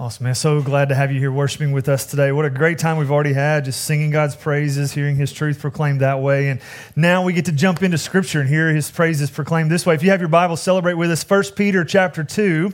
[0.00, 0.34] Awesome, man.
[0.34, 2.32] So glad to have you here worshiping with us today.
[2.32, 6.00] What a great time we've already had just singing God's praises, hearing his truth proclaimed
[6.00, 6.48] that way.
[6.48, 6.58] And
[6.96, 9.94] now we get to jump into scripture and hear his praises proclaimed this way.
[9.94, 12.72] If you have your Bible, celebrate with us 1 Peter chapter 2.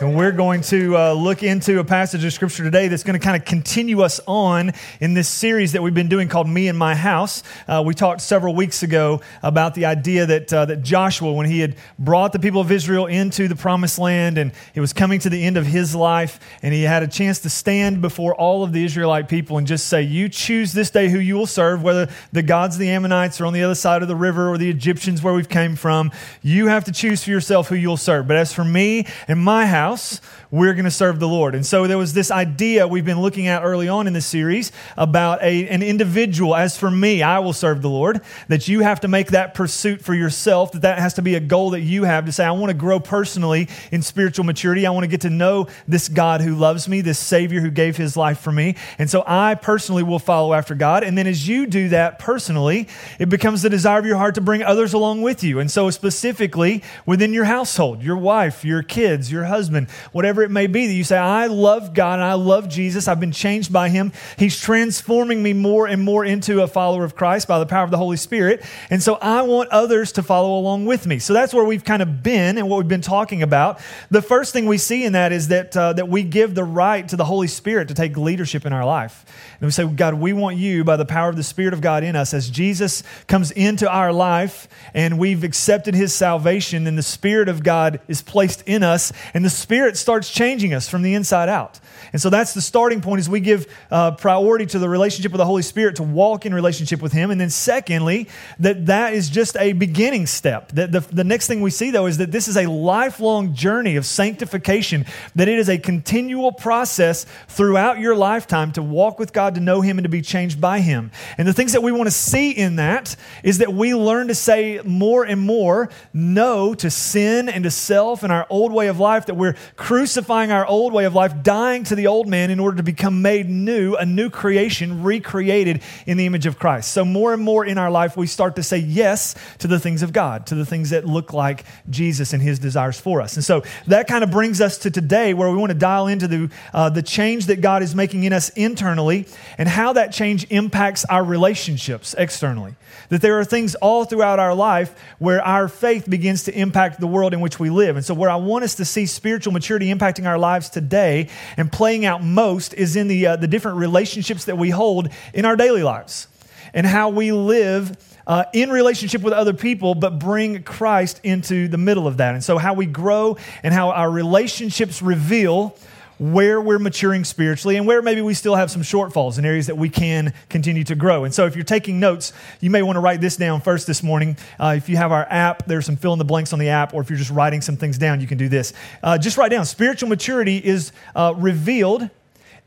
[0.00, 3.22] And we're going to uh, look into a passage of scripture today that's going to
[3.22, 6.78] kind of continue us on in this series that we've been doing called Me and
[6.78, 7.42] My House.
[7.68, 11.60] Uh, we talked several weeks ago about the idea that, uh, that Joshua, when he
[11.60, 15.28] had brought the people of Israel into the promised land and it was coming to
[15.28, 18.72] the end of his life, and he had a chance to stand before all of
[18.72, 22.08] the Israelite people and just say, You choose this day who you will serve, whether
[22.32, 24.70] the gods of the Ammonites are on the other side of the river or the
[24.70, 26.10] Egyptians where we've came from.
[26.40, 28.26] You have to choose for yourself who you'll serve.
[28.26, 30.20] But as for me and my house, house,
[30.52, 31.56] we're going to serve the Lord.
[31.56, 34.70] And so there was this idea we've been looking at early on in this series
[34.96, 36.54] about a, an individual.
[36.54, 38.20] As for me, I will serve the Lord.
[38.46, 41.40] That you have to make that pursuit for yourself, that that has to be a
[41.40, 44.86] goal that you have to say, I want to grow personally in spiritual maturity.
[44.86, 47.96] I want to get to know this God who loves me, this Savior who gave
[47.96, 48.76] his life for me.
[48.98, 51.02] And so I personally will follow after God.
[51.02, 52.86] And then as you do that personally,
[53.18, 55.58] it becomes the desire of your heart to bring others along with you.
[55.58, 59.79] And so specifically within your household, your wife, your kids, your husband,
[60.12, 63.08] whatever it may be, that you say, I love God and I love Jesus.
[63.08, 64.12] I've been changed by Him.
[64.38, 67.90] He's transforming me more and more into a follower of Christ by the power of
[67.90, 68.64] the Holy Spirit.
[68.90, 71.18] And so I want others to follow along with me.
[71.18, 73.80] So that's where we've kind of been and what we've been talking about.
[74.10, 77.06] The first thing we see in that is that, uh, that we give the right
[77.08, 79.24] to the Holy Spirit to take leadership in our life.
[79.60, 82.02] And we say, God, we want you by the power of the Spirit of God
[82.02, 82.32] in us.
[82.32, 87.62] As Jesus comes into our life and we've accepted His salvation, and the Spirit of
[87.62, 91.78] God is placed in us, and the Spirit starts changing us from the inside out.
[92.12, 95.38] And so that's the starting point is we give uh, priority to the relationship with
[95.38, 97.30] the Holy Spirit to walk in relationship with Him.
[97.30, 98.26] And then secondly,
[98.58, 100.72] that that is just a beginning step.
[100.72, 103.94] That the, the next thing we see though is that this is a lifelong journey
[103.94, 109.54] of sanctification, that it is a continual process throughout your lifetime to walk with God,
[109.54, 111.12] to know Him, and to be changed by Him.
[111.38, 113.14] And the things that we want to see in that
[113.44, 118.24] is that we learn to say more and more no to sin and to self
[118.24, 121.84] and our old way of life, that we're crucifying our old way of life, dying
[121.84, 126.16] to the old man in order to become made new, a new creation, recreated in
[126.16, 126.92] the image of Christ.
[126.92, 130.02] So, more and more in our life, we start to say yes to the things
[130.02, 133.36] of God, to the things that look like Jesus and his desires for us.
[133.36, 136.28] And so, that kind of brings us to today where we want to dial into
[136.28, 139.26] the, uh, the change that God is making in us internally
[139.58, 142.74] and how that change impacts our relationships externally.
[143.08, 147.06] That there are things all throughout our life where our faith begins to impact the
[147.06, 147.96] world in which we live.
[147.96, 151.72] And so, where I want us to see spiritual maturity impacting our lives today and
[151.72, 155.56] playing out most is in the, uh, the different relationships that we hold in our
[155.56, 156.28] daily lives
[156.74, 157.96] and how we live
[158.26, 162.34] uh, in relationship with other people, but bring Christ into the middle of that.
[162.34, 165.76] And so, how we grow and how our relationships reveal
[166.20, 169.78] where we're maturing spiritually and where maybe we still have some shortfalls in areas that
[169.78, 171.24] we can continue to grow.
[171.24, 174.02] And so, if you're taking notes, you may want to write this down first this
[174.02, 174.36] morning.
[174.58, 176.92] Uh, if you have our app, there's some fill in the blanks on the app,
[176.92, 178.74] or if you're just writing some things down, you can do this.
[179.02, 182.10] Uh, just write down spiritual maturity is uh, revealed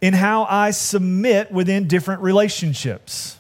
[0.02, 3.38] in how I submit within different relationships.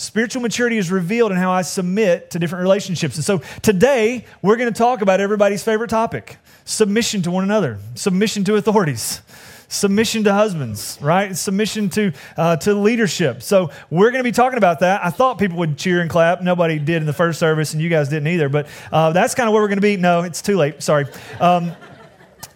[0.00, 3.16] Spiritual maturity is revealed in how I submit to different relationships.
[3.16, 7.78] And so today, we're going to talk about everybody's favorite topic submission to one another,
[7.94, 9.20] submission to authorities
[9.68, 11.36] submission to husbands, right?
[11.36, 13.40] Submission to, uh, to leadership.
[13.40, 15.04] So we're going to be talking about that.
[15.04, 16.42] I thought people would cheer and clap.
[16.42, 18.48] Nobody did in the first service, and you guys didn't either.
[18.48, 19.96] But uh, that's kind of where we're going to be.
[19.96, 20.82] No, it's too late.
[20.82, 21.06] Sorry.
[21.38, 21.70] Um,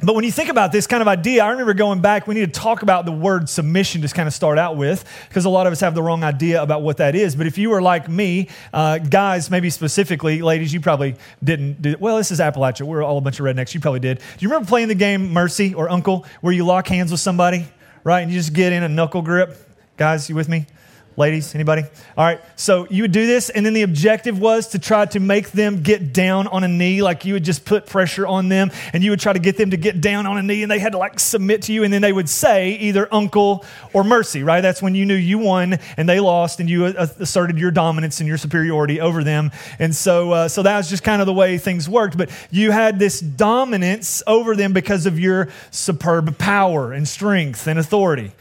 [0.04, 2.52] but when you think about this kind of idea, I remember going back, we need
[2.52, 5.66] to talk about the word submission to kind of start out with, because a lot
[5.66, 7.36] of us have the wrong idea about what that is.
[7.36, 11.96] But if you were like me, uh, guys, maybe specifically, ladies, you probably didn't do
[11.98, 12.82] Well, this is Appalachia.
[12.82, 13.74] We're all a bunch of rednecks.
[13.74, 14.18] You probably did.
[14.18, 17.66] Do you remember playing the game Mercy or Uncle, where you lock hands with somebody,
[18.02, 18.20] right?
[18.20, 19.56] And you just get in a knuckle grip?
[19.96, 20.66] Guys, you with me?
[21.16, 21.82] Ladies, anybody?
[22.18, 22.40] All right.
[22.56, 25.84] So you would do this, and then the objective was to try to make them
[25.84, 27.02] get down on a knee.
[27.02, 29.70] Like you would just put pressure on them, and you would try to get them
[29.70, 31.92] to get down on a knee, and they had to like submit to you, and
[31.92, 34.60] then they would say either uncle or mercy, right?
[34.60, 38.26] That's when you knew you won and they lost, and you asserted your dominance and
[38.26, 39.52] your superiority over them.
[39.78, 42.18] And so, uh, so that was just kind of the way things worked.
[42.18, 47.78] But you had this dominance over them because of your superb power and strength and
[47.78, 48.32] authority,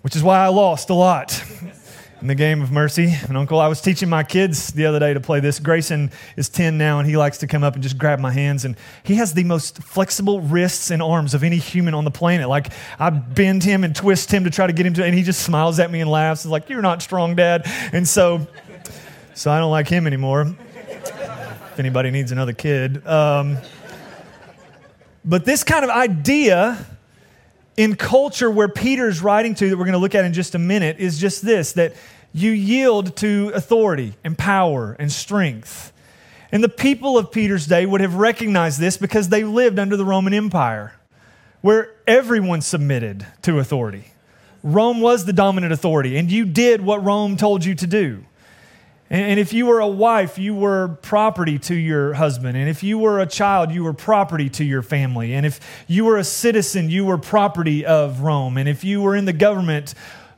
[0.00, 1.40] which is why I lost a lot.
[2.22, 3.58] in the game of mercy and uncle.
[3.58, 5.58] I was teaching my kids the other day to play this.
[5.58, 8.64] Grayson is 10 now, and he likes to come up and just grab my hands.
[8.64, 12.48] And he has the most flexible wrists and arms of any human on the planet.
[12.48, 15.24] Like, I bend him and twist him to try to get him to, and he
[15.24, 16.44] just smiles at me and laughs.
[16.44, 17.62] He's like, You're not strong, Dad.
[17.92, 18.46] And so,
[19.34, 20.54] so I don't like him anymore.
[20.86, 23.04] if anybody needs another kid.
[23.04, 23.58] Um,
[25.24, 26.86] but this kind of idea
[27.82, 30.58] in culture where Peter's writing to, that we're going to look at in just a
[30.58, 31.94] minute, is just this that
[32.32, 35.92] you yield to authority and power and strength.
[36.52, 40.04] And the people of Peter's day would have recognized this because they lived under the
[40.04, 40.92] Roman Empire,
[41.60, 44.12] where everyone submitted to authority.
[44.62, 48.24] Rome was the dominant authority, and you did what Rome told you to do.
[49.12, 52.56] And if you were a wife, you were property to your husband.
[52.56, 55.34] And if you were a child, you were property to your family.
[55.34, 58.56] And if you were a citizen, you were property of Rome.
[58.56, 59.94] And if you were in the government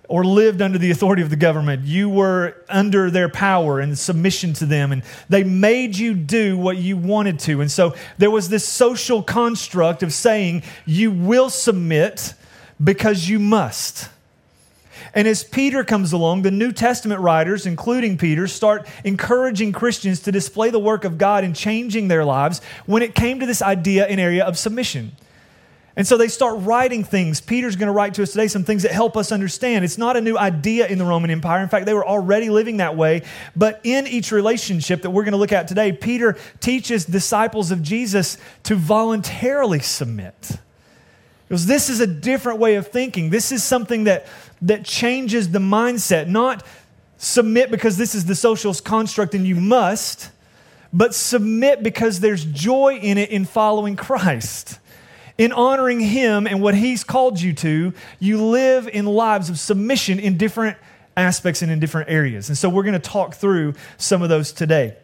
[0.09, 4.55] or lived under the authority of the government, you were under their power and submission
[4.55, 4.91] to them.
[4.91, 7.61] And they made you do what you wanted to.
[7.61, 12.35] And so there was this social construct of saying, you will submit
[12.83, 14.09] because you must.
[15.15, 20.33] And as Peter comes along, the New Testament writers, including Peter, start encouraging Christians to
[20.33, 24.07] display the work of God in changing their lives when it came to this idea
[24.07, 25.13] and area of submission.
[25.97, 27.41] And so they start writing things.
[27.41, 29.85] Peter's going to write to us today some things that help us understand.
[29.85, 31.63] It's not a new idea in the Roman Empire.
[31.63, 33.23] In fact, they were already living that way.
[33.55, 37.81] But in each relationship that we're going to look at today, Peter teaches disciples of
[37.81, 40.59] Jesus to voluntarily submit.
[41.47, 43.31] Because this is a different way of thinking.
[43.31, 44.27] This is something that
[44.65, 46.65] that changes the mindset, not
[47.19, 50.31] submit because this is the social construct and you must,
[50.93, 54.79] but submit because there's joy in it in following Christ.
[55.37, 60.19] In honoring Him and what He's called you to, you live in lives of submission
[60.19, 60.77] in different
[61.17, 62.49] aspects and in different areas.
[62.49, 64.97] And so we're going to talk through some of those today.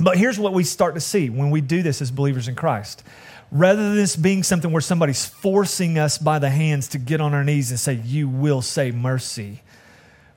[0.00, 3.02] But here's what we start to see when we do this as believers in Christ
[3.50, 7.34] rather than this being something where somebody's forcing us by the hands to get on
[7.34, 9.62] our knees and say, You will say mercy,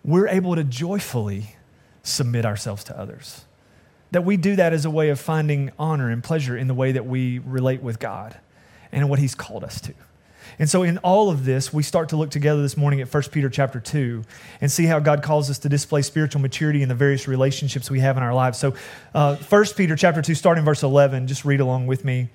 [0.04, 1.56] we're able to joyfully
[2.04, 3.46] submit ourselves to others.
[4.12, 6.92] That we do that as a way of finding honor and pleasure in the way
[6.92, 8.38] that we relate with God
[8.92, 9.94] and what He's called us to.
[10.60, 13.24] And so in all of this, we start to look together this morning at 1
[13.32, 14.24] Peter chapter 2
[14.60, 18.02] and see how God calls us to display spiritual maturity in the various relationships we
[18.02, 18.58] have in our lives.
[18.58, 18.76] So
[19.14, 22.30] uh, 1 Peter chapter 2, starting verse 11, just read along with me.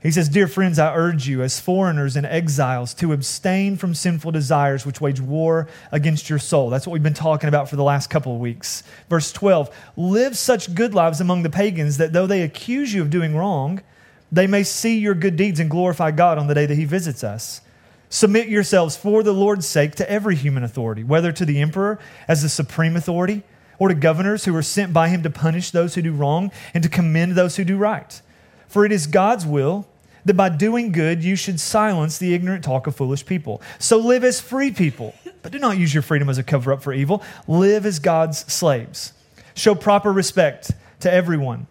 [0.00, 4.30] He says, Dear friends, I urge you, as foreigners and exiles, to abstain from sinful
[4.30, 6.70] desires which wage war against your soul.
[6.70, 8.84] That's what we've been talking about for the last couple of weeks.
[9.10, 13.10] Verse 12 Live such good lives among the pagans that though they accuse you of
[13.10, 13.82] doing wrong,
[14.30, 17.24] they may see your good deeds and glorify God on the day that He visits
[17.24, 17.60] us.
[18.08, 21.98] Submit yourselves for the Lord's sake to every human authority, whether to the emperor
[22.28, 23.42] as the supreme authority,
[23.80, 26.82] or to governors who are sent by him to punish those who do wrong and
[26.84, 28.22] to commend those who do right.
[28.68, 29.86] For it is God's will
[30.24, 33.62] that by doing good you should silence the ignorant talk of foolish people.
[33.78, 36.82] So live as free people, but do not use your freedom as a cover up
[36.82, 37.22] for evil.
[37.46, 39.12] Live as God's slaves.
[39.54, 41.66] Show proper respect to everyone.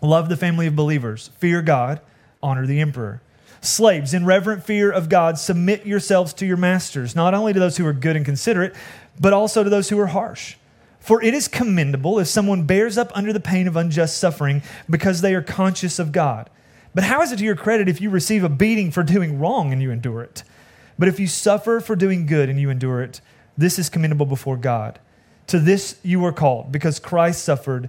[0.00, 1.30] Love the family of believers.
[1.38, 2.00] Fear God.
[2.42, 3.22] Honor the emperor.
[3.62, 7.76] Slaves, in reverent fear of God, submit yourselves to your masters, not only to those
[7.76, 8.74] who are good and considerate,
[9.18, 10.56] but also to those who are harsh.
[11.06, 15.20] For it is commendable if someone bears up under the pain of unjust suffering because
[15.20, 16.50] they are conscious of God.
[16.96, 19.72] But how is it to your credit if you receive a beating for doing wrong
[19.72, 20.42] and you endure it?
[20.98, 23.20] But if you suffer for doing good and you endure it,
[23.56, 24.98] this is commendable before God.
[25.46, 27.88] To this you were called, because Christ suffered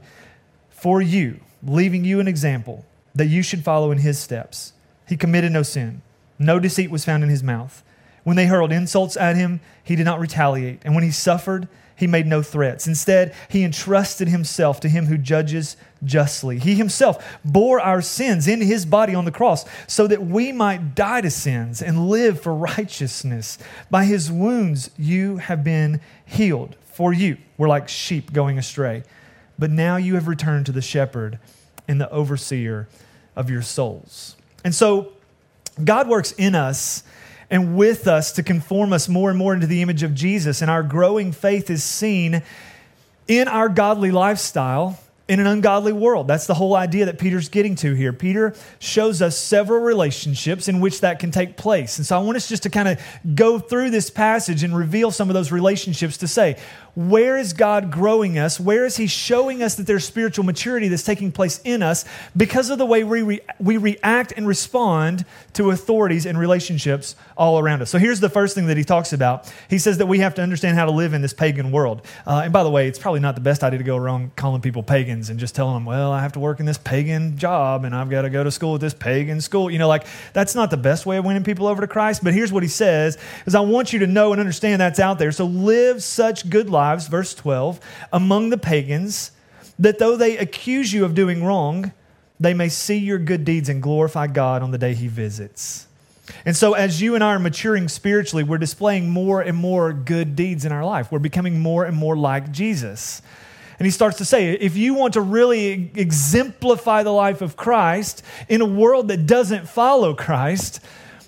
[0.69, 4.73] for you, leaving you an example that you should follow in his steps.
[5.07, 6.03] He committed no sin,
[6.37, 7.83] no deceit was found in his mouth.
[8.23, 10.81] When they hurled insults at him, he did not retaliate.
[10.83, 11.67] And when he suffered,
[11.97, 12.87] he made no threats.
[12.87, 16.59] Instead, he entrusted himself to him who judges justly.
[16.59, 20.93] He himself bore our sins in his body on the cross so that we might
[20.93, 23.57] die to sins and live for righteousness.
[23.89, 26.75] By his wounds, you have been healed.
[26.93, 29.03] For you were like sheep going astray,
[29.57, 31.39] but now you have returned to the shepherd
[31.87, 32.87] and the overseer
[33.35, 34.35] of your souls.
[34.63, 35.13] And so,
[35.83, 37.03] God works in us
[37.49, 40.61] and with us to conform us more and more into the image of Jesus.
[40.61, 42.43] And our growing faith is seen
[43.27, 46.27] in our godly lifestyle in an ungodly world.
[46.27, 48.13] That's the whole idea that Peter's getting to here.
[48.13, 51.97] Peter shows us several relationships in which that can take place.
[51.97, 53.01] And so I want us just to kind of
[53.35, 56.57] go through this passage and reveal some of those relationships to say,
[56.97, 58.59] where is God growing us?
[58.59, 62.71] Where is He showing us that there's spiritual maturity that's taking place in us because
[62.71, 65.23] of the way we, re- we react and respond
[65.53, 67.91] to authorities and relationships all around us?
[67.91, 69.53] So here's the first thing that he talks about.
[69.69, 72.01] He says that we have to understand how to live in this pagan world.
[72.25, 74.61] Uh, and by the way, it's probably not the best idea to go around calling
[74.61, 77.83] people pagans and just telling them, well, I have to work in this pagan job
[77.83, 79.69] and I've got to go to school at this pagan school.
[79.69, 82.23] You know, like that's not the best way of winning people over to Christ.
[82.23, 85.19] But here's what he says is I want you to know and understand that's out
[85.19, 85.31] there.
[85.31, 87.79] So live such good lives, verse 12,
[88.11, 89.31] among the pagans
[89.79, 91.91] that though they accuse you of doing wrong,
[92.39, 95.87] they may see your good deeds and glorify God on the day he visits.
[96.45, 100.35] And so, as you and I are maturing spiritually, we're displaying more and more good
[100.35, 101.11] deeds in our life.
[101.11, 103.21] We're becoming more and more like Jesus.
[103.79, 108.23] And he starts to say, if you want to really exemplify the life of Christ
[108.49, 110.79] in a world that doesn't follow Christ,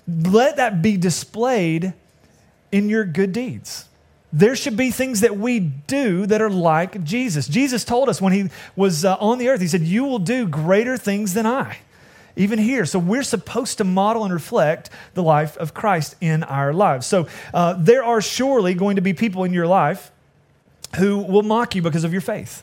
[0.08, 1.94] let that be displayed
[2.72, 3.86] in your good deeds.
[4.32, 7.48] There should be things that we do that are like Jesus.
[7.48, 10.46] Jesus told us when he was uh, on the earth, he said, You will do
[10.46, 11.78] greater things than I,
[12.36, 12.86] even here.
[12.86, 17.06] So we're supposed to model and reflect the life of Christ in our lives.
[17.06, 20.12] So uh, there are surely going to be people in your life
[20.96, 22.62] who will mock you because of your faith,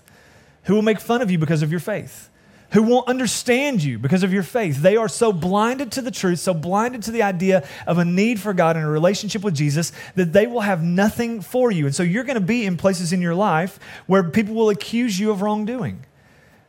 [0.64, 2.30] who will make fun of you because of your faith
[2.72, 4.78] who won't understand you because of your faith.
[4.78, 8.40] They are so blinded to the truth, so blinded to the idea of a need
[8.40, 11.86] for God and a relationship with Jesus that they will have nothing for you.
[11.86, 15.20] And so you're going to be in places in your life where people will accuse
[15.20, 16.04] you of wrongdoing.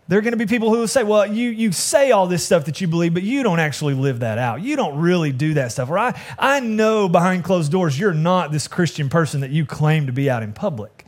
[0.06, 2.42] There are going to be people who will say, Well, you, you say all this
[2.42, 4.62] stuff that you believe, but you don't actually live that out.
[4.62, 5.90] You don't really do that stuff.
[5.90, 10.06] Or I, I know behind closed doors you're not this Christian person that you claim
[10.06, 11.04] to be out in public.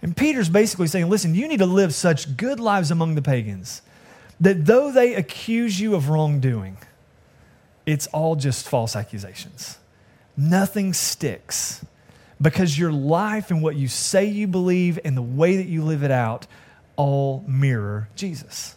[0.00, 3.82] And Peter's basically saying, Listen, you need to live such good lives among the pagans
[4.40, 6.78] that though they accuse you of wrongdoing,
[7.86, 9.78] it's all just false accusations.
[10.36, 11.84] Nothing sticks
[12.40, 16.02] because your life and what you say you believe and the way that you live
[16.02, 16.46] it out
[16.96, 18.76] all mirror Jesus.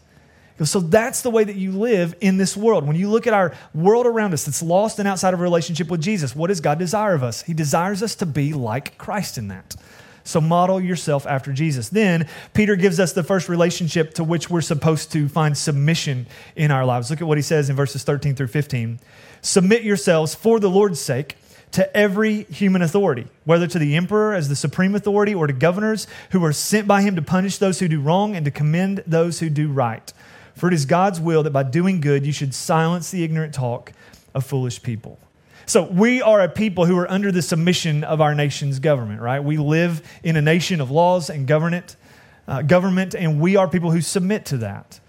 [0.64, 2.86] So that's the way that you live in this world.
[2.86, 5.90] When you look at our world around us that's lost and outside of a relationship
[5.90, 7.42] with Jesus, what does God desire of us?
[7.42, 9.76] He desires us to be like Christ in that.
[10.24, 11.90] So model yourself after Jesus.
[11.90, 16.72] Then Peter gives us the first relationship to which we're supposed to find submission in
[16.72, 17.10] our lives.
[17.10, 19.00] Look at what he says in verses 13 through 15.
[19.42, 21.36] Submit yourselves for the Lord's sake
[21.74, 26.08] to every human authority, whether to the emperor as the supreme authority or to governors
[26.30, 29.40] who are sent by him to punish those who do wrong and to commend those
[29.40, 30.14] who do right.
[30.56, 33.92] For it is God's will that by doing good you should silence the ignorant talk
[34.36, 35.20] of foolish people.
[35.66, 39.44] So we are a people who are under the submission of our nation's government, right?
[39.44, 41.96] We live in a nation of laws and government,
[42.48, 45.00] uh, government, and we are people who submit to that.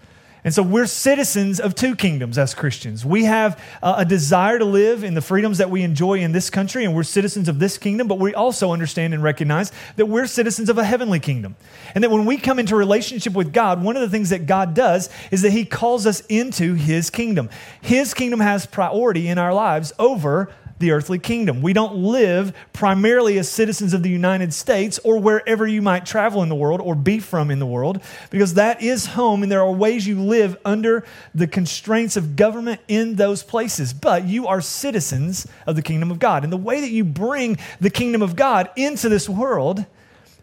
[0.45, 3.03] And so we're citizens of two kingdoms as Christians.
[3.03, 6.51] We have uh, a desire to live in the freedoms that we enjoy in this
[6.51, 10.27] country, and we're citizens of this kingdom, but we also understand and recognize that we're
[10.27, 11.55] citizens of a heavenly kingdom.
[11.95, 14.75] And that when we come into relationship with God, one of the things that God
[14.75, 17.49] does is that He calls us into His kingdom.
[17.81, 21.61] His kingdom has priority in our lives over the earthly kingdom.
[21.61, 26.43] We don't live primarily as citizens of the United States or wherever you might travel
[26.43, 29.61] in the world or be from in the world, because that is home and there
[29.61, 33.93] are ways you live under the constraints of government in those places.
[33.93, 36.43] But you are citizens of the kingdom of God.
[36.43, 39.85] And the way that you bring the kingdom of God into this world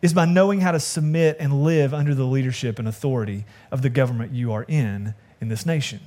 [0.01, 3.91] is by knowing how to submit and live under the leadership and authority of the
[3.91, 6.01] government you are in in this nation.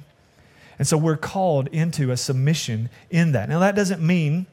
[0.78, 3.50] And so we're called into a submission in that.
[3.50, 4.48] Now, that doesn't mean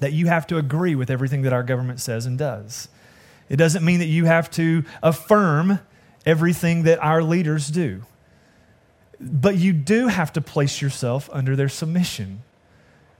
[0.00, 2.88] that you have to agree with everything that our government says and does.
[3.48, 5.78] It doesn't mean that you have to affirm
[6.26, 8.02] everything that our leaders do.
[9.20, 12.42] But you do have to place yourself under their submission.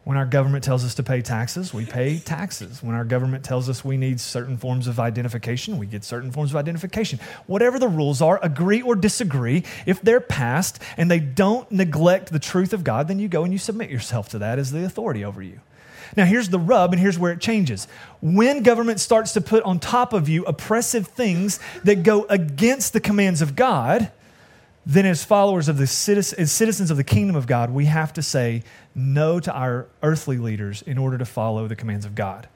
[0.04, 2.82] When our government tells us to pay taxes, we pay taxes.
[2.82, 6.50] When our government tells us we need certain forms of identification, we get certain forms
[6.50, 7.18] of identification.
[7.46, 9.64] Whatever the rules are, agree or disagree.
[9.86, 13.52] If they're passed and they don't neglect the truth of God, then you go and
[13.52, 15.60] you submit yourself to that as the authority over you.
[16.16, 17.88] Now, here's the rub, and here's where it changes.
[18.20, 23.00] When government starts to put on top of you oppressive things that go against the
[23.00, 24.12] commands of God,
[24.86, 28.12] then as followers of the citizens, as citizens of the kingdom of God, we have
[28.14, 28.62] to say
[28.94, 32.48] no to our earthly leaders in order to follow the commands of God.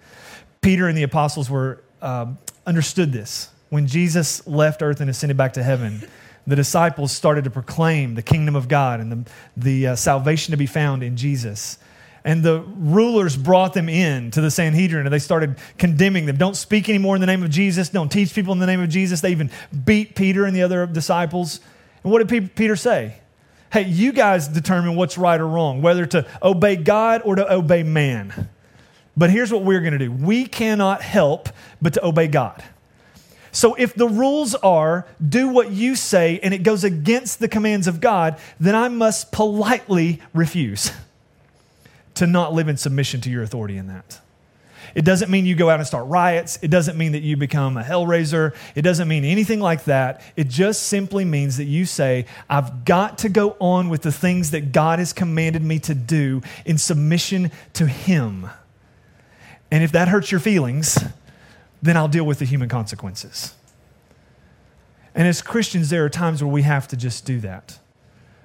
[0.60, 3.50] Peter and the apostles were um, understood this.
[3.70, 6.06] When Jesus left earth and ascended back to heaven,
[6.46, 10.56] the disciples started to proclaim the kingdom of God and the, the uh, salvation to
[10.56, 11.78] be found in Jesus.
[12.24, 16.36] And the rulers brought them in to the Sanhedrin and they started condemning them.
[16.36, 17.90] Don't speak anymore in the name of Jesus.
[17.90, 19.20] Don't teach people in the name of Jesus.
[19.20, 19.50] They even
[19.84, 21.60] beat Peter and the other disciples.
[22.02, 23.20] And what did Peter say?
[23.72, 27.82] Hey, you guys determine what's right or wrong, whether to obey God or to obey
[27.82, 28.48] man.
[29.16, 31.48] But here's what we're going to do we cannot help
[31.82, 32.62] but to obey God.
[33.50, 37.86] So if the rules are do what you say and it goes against the commands
[37.86, 40.92] of God, then I must politely refuse
[42.14, 44.20] to not live in submission to your authority in that.
[44.98, 46.58] It doesn't mean you go out and start riots.
[46.60, 48.52] It doesn't mean that you become a hellraiser.
[48.74, 50.22] It doesn't mean anything like that.
[50.34, 54.50] It just simply means that you say, I've got to go on with the things
[54.50, 58.50] that God has commanded me to do in submission to Him.
[59.70, 60.98] And if that hurts your feelings,
[61.80, 63.54] then I'll deal with the human consequences.
[65.14, 67.78] And as Christians, there are times where we have to just do that,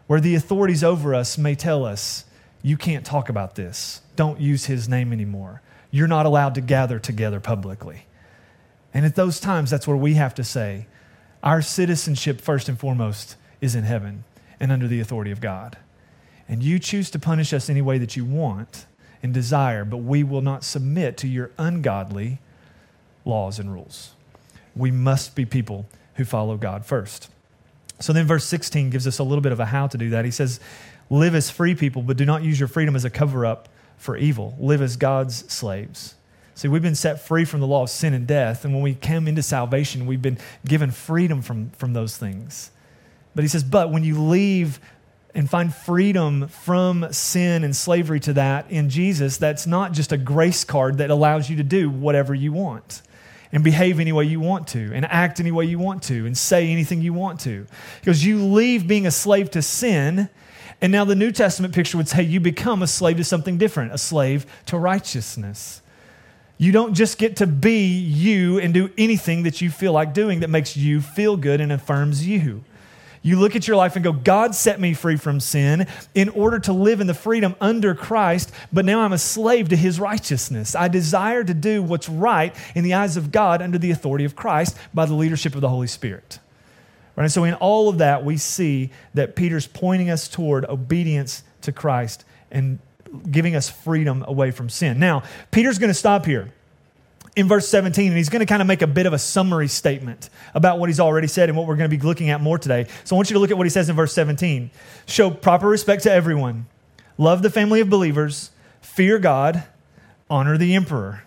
[0.06, 2.26] where the authorities over us may tell us,
[2.62, 4.02] you can't talk about this.
[4.16, 5.64] Don't use his name anymore.
[5.94, 8.08] You're not allowed to gather together publicly.
[8.96, 10.88] And at those times, that's where we have to say,
[11.44, 14.24] our citizenship, first and foremost, is in heaven
[14.60, 15.78] and under the authority of God.
[16.50, 18.88] And you choose to punish us any way that you want
[19.22, 22.40] and desire, but we will not submit to your ungodly
[23.24, 24.14] laws and rules.
[24.76, 25.86] We must be people
[26.16, 27.30] who follow God first.
[28.00, 30.26] So then, verse 16 gives us a little bit of a how to do that.
[30.26, 30.60] He says,
[31.12, 33.70] Live as free people, but do not use your freedom as a cover up
[34.04, 34.54] for evil.
[34.60, 36.16] Live as God's slaves.
[36.56, 38.66] See, we've been set free from the law of sin and death.
[38.66, 42.70] And when we come into salvation, we've been given freedom from, from those things.
[43.34, 44.82] But he says, but when you leave
[45.34, 50.18] and find freedom from sin and slavery to that in Jesus, that's not just a
[50.18, 53.02] grace card that allows you to do whatever you want
[53.54, 56.38] and behave any way you want to and act any way you want to and
[56.38, 57.66] say anything you want to.
[58.02, 60.30] Because you leave being a slave to sin
[60.82, 63.94] and now the New Testament picture would say you become a slave to something different,
[63.94, 65.82] a slave to righteousness.
[66.58, 70.42] You don't just get to be you and do anything that you feel like doing
[70.42, 72.64] that makes you feel good and affirms you.
[73.26, 76.60] You look at your life and go, God set me free from sin in order
[76.60, 80.76] to live in the freedom under Christ, but now I'm a slave to his righteousness.
[80.76, 84.36] I desire to do what's right in the eyes of God under the authority of
[84.36, 86.40] Christ by the leadership of the Holy Spirit.
[87.16, 87.30] Right?
[87.30, 92.26] So, in all of that, we see that Peter's pointing us toward obedience to Christ
[92.52, 92.80] and
[93.30, 95.00] giving us freedom away from sin.
[95.00, 96.52] Now, Peter's going to stop here
[97.36, 99.68] in verse 17, and he's going to kind of make a bit of a summary
[99.68, 102.58] statement about what he's already said and what we're going to be looking at more
[102.58, 102.88] today.
[103.04, 104.70] So I want you to look at what he says in verse 17
[105.06, 106.68] Show proper respect to everyone,
[107.18, 109.64] love the family of believers, fear God,
[110.30, 111.24] honor the emperor.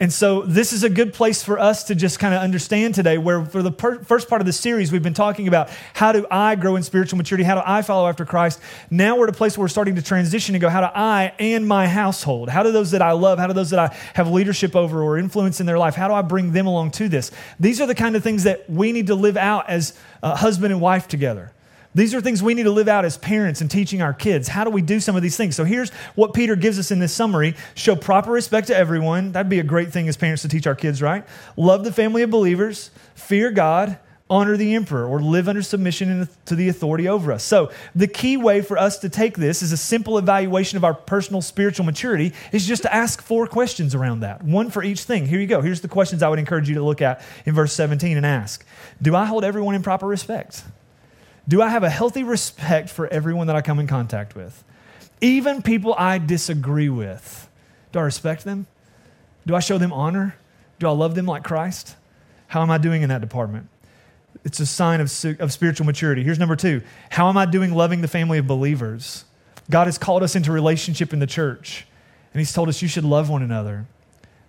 [0.00, 3.18] And so, this is a good place for us to just kind of understand today,
[3.18, 6.26] where for the per- first part of the series, we've been talking about how do
[6.30, 7.44] I grow in spiritual maturity?
[7.44, 8.60] How do I follow after Christ?
[8.88, 11.34] Now we're at a place where we're starting to transition and go, how do I
[11.38, 14.30] and my household, how do those that I love, how do those that I have
[14.30, 17.30] leadership over or influence in their life, how do I bring them along to this?
[17.58, 20.72] These are the kind of things that we need to live out as uh, husband
[20.72, 21.52] and wife together.
[21.94, 24.46] These are things we need to live out as parents and teaching our kids.
[24.46, 25.56] How do we do some of these things?
[25.56, 29.32] So here's what Peter gives us in this summary show proper respect to everyone.
[29.32, 31.24] That'd be a great thing as parents to teach our kids, right?
[31.56, 33.98] Love the family of believers, fear God,
[34.30, 37.42] honor the emperor, or live under submission to the authority over us.
[37.42, 40.94] So the key way for us to take this is a simple evaluation of our
[40.94, 45.26] personal spiritual maturity is just to ask four questions around that, one for each thing.
[45.26, 45.60] Here you go.
[45.60, 48.64] Here's the questions I would encourage you to look at in verse 17 and ask
[49.02, 50.62] Do I hold everyone in proper respect?
[51.50, 54.62] Do I have a healthy respect for everyone that I come in contact with?
[55.20, 57.50] Even people I disagree with.
[57.90, 58.68] Do I respect them?
[59.48, 60.36] Do I show them honor?
[60.78, 61.96] Do I love them like Christ?
[62.46, 63.68] How am I doing in that department?
[64.44, 66.22] It's a sign of, of spiritual maturity.
[66.22, 69.24] Here's number two How am I doing loving the family of believers?
[69.68, 71.84] God has called us into relationship in the church,
[72.32, 73.86] and He's told us you should love one another.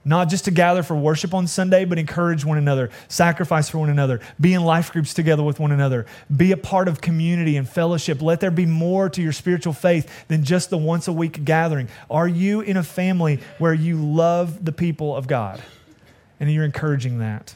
[0.03, 3.89] Not just to gather for worship on Sunday, but encourage one another, sacrifice for one
[3.89, 7.69] another, be in life groups together with one another, be a part of community and
[7.69, 8.19] fellowship.
[8.19, 11.87] Let there be more to your spiritual faith than just the once a week gathering.
[12.09, 15.61] Are you in a family where you love the people of God
[16.39, 17.55] and you're encouraging that?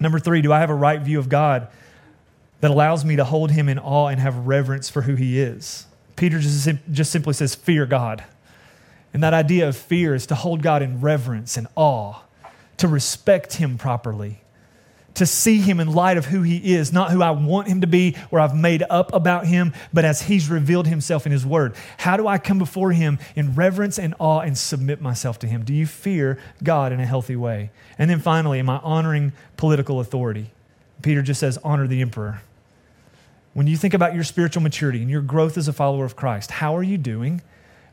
[0.00, 1.68] Number three, do I have a right view of God
[2.60, 5.86] that allows me to hold him in awe and have reverence for who he is?
[6.16, 8.24] Peter just, just simply says, Fear God.
[9.18, 12.20] And that idea of fear is to hold God in reverence and awe,
[12.76, 14.42] to respect Him properly,
[15.14, 17.88] to see Him in light of who He is, not who I want Him to
[17.88, 21.74] be or I've made up about Him, but as He's revealed Himself in His Word.
[21.96, 25.64] How do I come before Him in reverence and awe and submit myself to Him?
[25.64, 27.72] Do you fear God in a healthy way?
[27.98, 30.52] And then finally, am I honoring political authority?
[31.02, 32.40] Peter just says, honor the emperor.
[33.52, 36.52] When you think about your spiritual maturity and your growth as a follower of Christ,
[36.52, 37.42] how are you doing?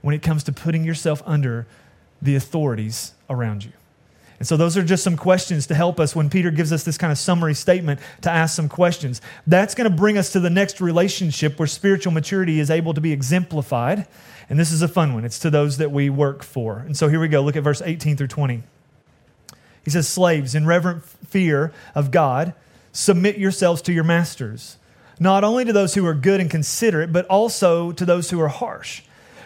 [0.06, 1.66] When it comes to putting yourself under
[2.22, 3.72] the authorities around you.
[4.38, 6.96] And so, those are just some questions to help us when Peter gives us this
[6.96, 9.20] kind of summary statement to ask some questions.
[9.48, 13.02] That's going to bring us to the next relationship where spiritual maturity is able to
[13.02, 14.06] be exemplified.
[14.48, 15.26] And this is a fun one.
[15.26, 16.78] It's to those that we work for.
[16.86, 17.42] And so, here we go.
[17.42, 18.62] Look at verse 18 through 20.
[19.84, 22.54] He says, Slaves, in reverent fear of God,
[22.92, 24.78] submit yourselves to your masters,
[25.20, 28.50] not only to those who are good and considerate, but also to those who are
[28.50, 29.02] harsh.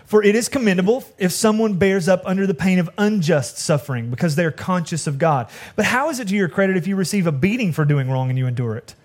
[0.09, 4.35] For it is commendable if someone bears up under the pain of unjust suffering because
[4.35, 5.51] they are conscious of God.
[5.75, 8.29] But how is it to your credit if you receive a beating for doing wrong
[8.29, 8.95] and you endure it?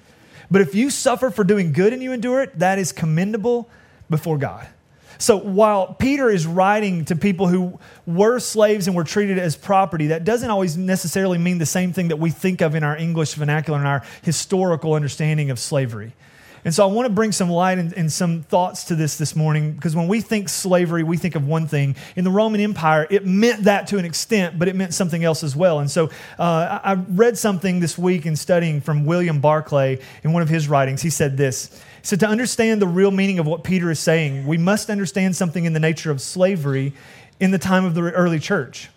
[0.50, 3.68] But if you suffer for doing good and you endure it, that is commendable
[4.08, 4.66] before God.
[5.18, 10.06] So while Peter is writing to people who were slaves and were treated as property,
[10.06, 13.34] that doesn't always necessarily mean the same thing that we think of in our English
[13.34, 16.14] vernacular and our historical understanding of slavery.
[16.64, 19.36] And so I want to bring some light and, and, some thoughts to this this
[19.36, 21.94] morning because when we think slavery, we think of one thing.
[22.16, 25.44] In the Roman Empire, it meant that to an extent, but it meant something else
[25.44, 25.80] as well.
[25.80, 30.42] And so uh, I read something this week in studying from William Barclay in one
[30.42, 31.02] of his writings.
[31.02, 31.68] He said this.
[32.00, 35.36] He said, To understand the real meaning of what Peter is saying, we must understand
[35.36, 36.94] something in the nature of slavery
[37.40, 38.88] in the time of the early church.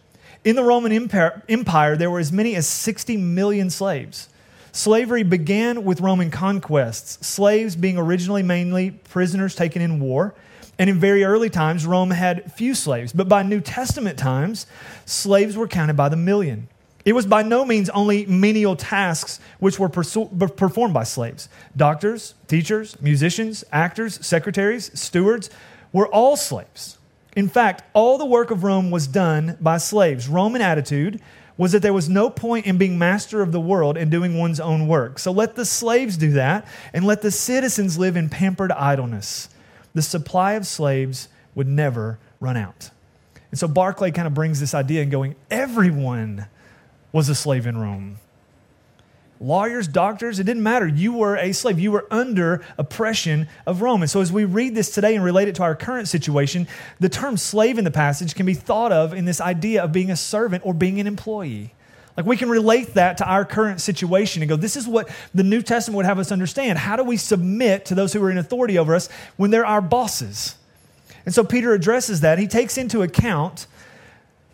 [0.45, 4.29] In the Roman Empire, Empire there were as many as 60 million slaves.
[4.77, 10.35] Slavery began with Roman conquests, slaves being originally mainly prisoners taken in war.
[10.77, 13.11] And in very early times, Rome had few slaves.
[13.11, 14.67] But by New Testament times,
[15.03, 16.67] slaves were counted by the million.
[17.05, 21.49] It was by no means only menial tasks which were performed by slaves.
[21.75, 25.49] Doctors, teachers, musicians, actors, secretaries, stewards
[25.91, 26.99] were all slaves.
[27.35, 30.27] In fact, all the work of Rome was done by slaves.
[30.27, 31.19] Roman attitude
[31.57, 34.59] was that there was no point in being master of the world and doing one's
[34.59, 35.17] own work.
[35.19, 39.49] So let the slaves do that and let the citizens live in pampered idleness.
[39.93, 42.91] The supply of slaves would never run out.
[43.49, 46.45] And so Barclay kind of brings this idea and going, everyone
[47.11, 48.19] was a slave in Rome
[49.39, 50.87] lawyers, doctors, it didn't matter.
[50.87, 51.79] You were a slave.
[51.79, 54.01] You were under oppression of Rome.
[54.01, 56.67] And so, as we read this today and relate it to our current situation,
[56.99, 60.11] the term slave in the passage can be thought of in this idea of being
[60.11, 61.73] a servant or being an employee.
[62.17, 65.43] Like we can relate that to our current situation and go, this is what the
[65.43, 66.79] New Testament would have us understand.
[66.79, 69.81] How do we submit to those who are in authority over us when they're our
[69.81, 70.55] bosses?
[71.27, 72.39] And so Peter addresses that.
[72.39, 73.67] He takes into account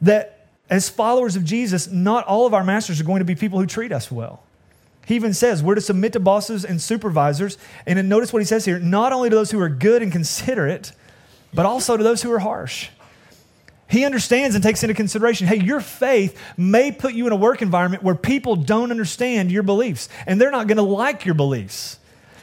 [0.02, 3.60] that as followers of Jesus, not all of our masters are going to be people
[3.60, 4.44] who treat us well.
[5.06, 7.58] He even says we're to submit to bosses and supervisors.
[7.86, 10.12] And then notice what he says here not only to those who are good and
[10.12, 10.92] considerate,
[11.54, 12.90] but also to those who are harsh.
[13.88, 17.62] He understands and takes into consideration hey, your faith may put you in a work
[17.62, 22.00] environment where people don't understand your beliefs and they're not going to like your beliefs.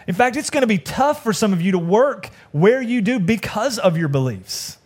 [0.07, 3.01] In fact, it's going to be tough for some of you to work where you
[3.01, 4.79] do because of your beliefs.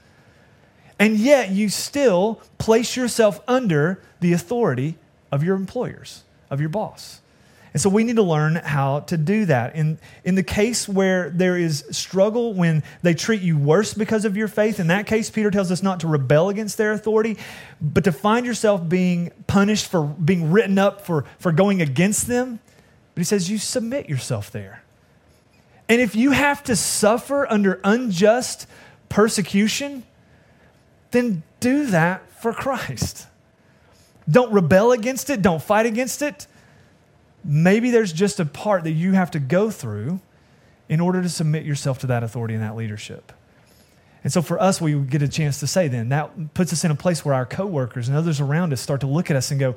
[0.99, 4.97] And yet, you still place yourself under the authority
[5.33, 7.21] of your employers, of your boss.
[7.75, 9.75] And so we need to learn how to do that.
[9.75, 14.37] In, in the case where there is struggle, when they treat you worse because of
[14.37, 17.37] your faith, in that case, Peter tells us not to rebel against their authority,
[17.81, 22.61] but to find yourself being punished for being written up for, for going against them.
[23.13, 24.85] But he says, you submit yourself there.
[25.89, 28.69] And if you have to suffer under unjust
[29.09, 30.05] persecution,
[31.11, 33.27] then do that for Christ.
[34.31, 36.47] Don't rebel against it, don't fight against it
[37.45, 40.21] maybe there's just a part that you have to go through
[40.89, 43.33] in order to submit yourself to that authority and that leadership.
[44.23, 46.91] And so for us, we get a chance to say then, that puts us in
[46.91, 49.61] a place where our coworkers and others around us start to look at us and
[49.61, 49.75] go,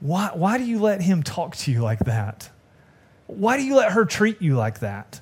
[0.00, 2.50] why, why do you let him talk to you like that?
[3.26, 5.20] Why do you let her treat you like that?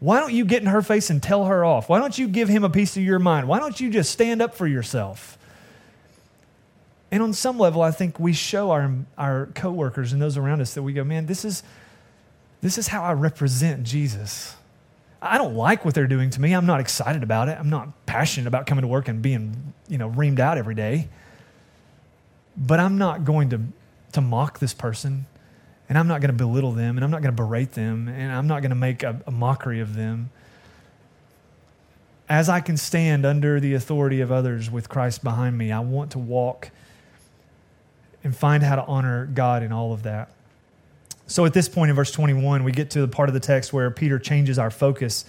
[0.00, 1.88] Why don't you get in her face and tell her off?
[1.88, 3.48] Why don't you give him a piece of your mind?
[3.48, 5.38] Why don't you just stand up for yourself?
[7.14, 10.74] And on some level, I think we show our, our coworkers and those around us
[10.74, 11.62] that we go, man, this is,
[12.60, 14.56] this is how I represent Jesus.
[15.22, 16.52] I don't like what they're doing to me.
[16.52, 17.56] I'm not excited about it.
[17.56, 21.08] I'm not passionate about coming to work and being, you know, reamed out every day.
[22.56, 23.60] But I'm not going to,
[24.14, 25.26] to mock this person,
[25.88, 28.32] and I'm not going to belittle them, and I'm not going to berate them, and
[28.32, 30.30] I'm not going to make a, a mockery of them.
[32.28, 36.10] As I can stand under the authority of others with Christ behind me, I want
[36.10, 36.72] to walk
[38.24, 40.30] and find how to honor God in all of that.
[41.26, 43.72] So at this point in verse 21, we get to the part of the text
[43.72, 45.24] where Peter changes our focus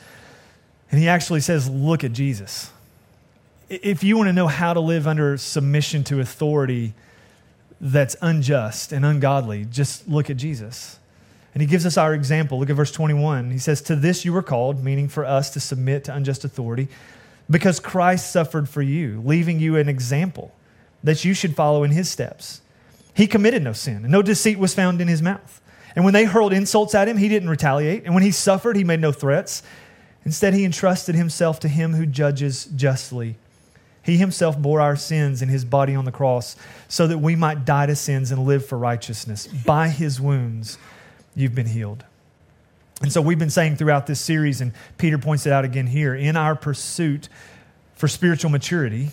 [0.91, 2.71] and he actually says, Look at Jesus.
[3.69, 6.93] If you want to know how to live under submission to authority
[7.81, 10.99] that's unjust and ungodly, just look at Jesus.
[11.53, 12.59] And he gives us our example.
[12.59, 13.49] Look at verse 21.
[13.49, 16.89] He says, To this you were called, meaning for us to submit to unjust authority,
[17.49, 20.53] because Christ suffered for you, leaving you an example
[21.03, 22.61] that you should follow in his steps.
[23.15, 25.61] He committed no sin, and no deceit was found in his mouth.
[25.95, 28.03] And when they hurled insults at him, he didn't retaliate.
[28.03, 29.63] And when he suffered, he made no threats.
[30.25, 33.37] Instead, he entrusted himself to him who judges justly.
[34.03, 36.57] He himself bore our sins in his body on the cross
[36.89, 39.47] so that we might die to sins and live for righteousness.
[39.47, 40.77] By his wounds,
[41.35, 42.03] you've been healed.
[43.01, 46.13] And so we've been saying throughout this series, and Peter points it out again here
[46.13, 47.29] in our pursuit
[47.95, 49.09] for spiritual maturity,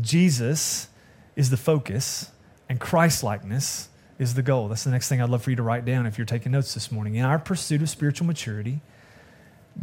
[0.00, 0.88] Jesus
[1.34, 2.30] is the focus,
[2.68, 4.68] and Christ likeness is the goal.
[4.68, 6.74] That's the next thing I'd love for you to write down if you're taking notes
[6.74, 7.14] this morning.
[7.14, 8.80] In our pursuit of spiritual maturity,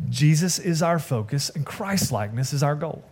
[0.10, 3.04] Jesus is our focus, and Christ likeness is our goal.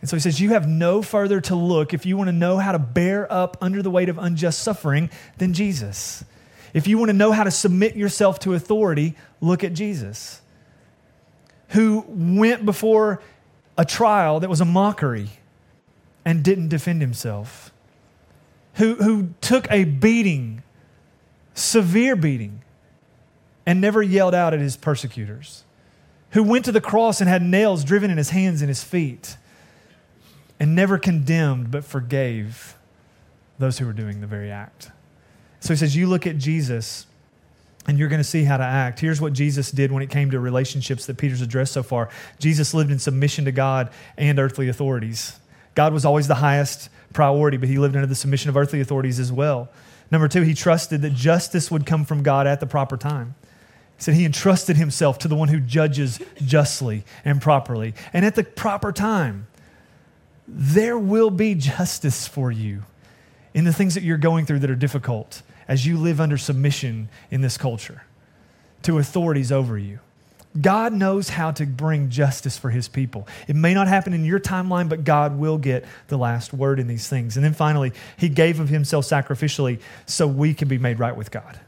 [0.00, 2.58] And so he says, You have no further to look if you want to know
[2.58, 6.24] how to bear up under the weight of unjust suffering than Jesus.
[6.72, 10.40] If you want to know how to submit yourself to authority, look at Jesus,
[11.68, 13.20] who went before
[13.76, 15.30] a trial that was a mockery
[16.24, 17.72] and didn't defend himself,
[18.78, 20.62] who, who took a beating,
[21.54, 22.62] severe beating,
[23.66, 25.64] and never yelled out at his persecutors,
[26.30, 29.36] who went to the cross and had nails driven in his hands and his feet
[30.60, 32.76] and never condemned, but forgave
[33.58, 34.90] those who were doing the very act.
[35.60, 37.06] So he says, You look at Jesus
[37.86, 39.00] and you're going to see how to act.
[39.00, 42.74] Here's what Jesus did when it came to relationships that Peter's addressed so far Jesus
[42.74, 45.38] lived in submission to God and earthly authorities.
[45.78, 49.20] God was always the highest priority, but he lived under the submission of earthly authorities
[49.20, 49.68] as well.
[50.10, 53.36] Number two, he trusted that justice would come from God at the proper time.
[53.96, 58.34] He said he entrusted himself to the one who judges justly and properly and at
[58.34, 59.46] the proper time
[60.48, 62.82] there will be justice for you
[63.54, 67.08] in the things that you're going through that are difficult as you live under submission
[67.30, 68.02] in this culture
[68.82, 70.00] to authorities over you.
[70.60, 73.28] God knows how to bring justice for his people.
[73.46, 76.86] It may not happen in your timeline, but God will get the last word in
[76.86, 77.36] these things.
[77.36, 81.30] And then finally, he gave of himself sacrificially so we can be made right with
[81.30, 81.60] God.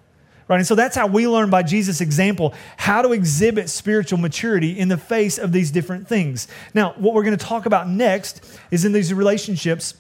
[0.49, 0.57] Right?
[0.57, 4.88] And so that's how we learn by Jesus' example how to exhibit spiritual maturity in
[4.88, 6.49] the face of these different things.
[6.75, 9.95] Now, what we're going to talk about next is in these relationships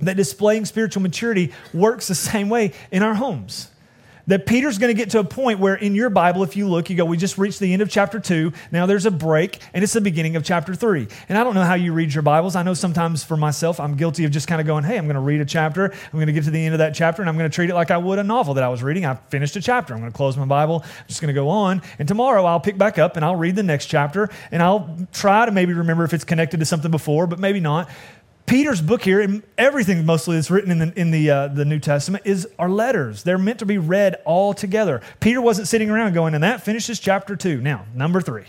[0.00, 3.68] that displaying spiritual maturity works the same way in our homes
[4.30, 6.88] that Peter's going to get to a point where in your Bible, if you look,
[6.88, 8.52] you go, we just reached the end of chapter two.
[8.70, 11.08] Now there's a break, and it's the beginning of chapter three.
[11.28, 12.54] And I don't know how you read your Bibles.
[12.54, 15.14] I know sometimes for myself, I'm guilty of just kind of going, hey, I'm going
[15.14, 15.86] to read a chapter.
[15.86, 17.70] I'm going to get to the end of that chapter, and I'm going to treat
[17.70, 19.04] it like I would a novel that I was reading.
[19.04, 19.94] I finished a chapter.
[19.94, 20.84] I'm going to close my Bible.
[20.84, 21.82] I'm just going to go on.
[21.98, 25.44] And tomorrow I'll pick back up and I'll read the next chapter, and I'll try
[25.44, 27.90] to maybe remember if it's connected to something before, but maybe not.
[28.50, 31.78] Peter's book here, and everything mostly that's written in the, in the, uh, the New
[31.78, 33.22] Testament, is are letters.
[33.22, 35.02] They're meant to be read all together.
[35.20, 37.60] Peter wasn't sitting around going, and that finishes chapter two.
[37.60, 38.46] Now, number three.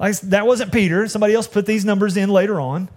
[0.00, 1.06] Like, that wasn't Peter.
[1.06, 2.88] Somebody else put these numbers in later on.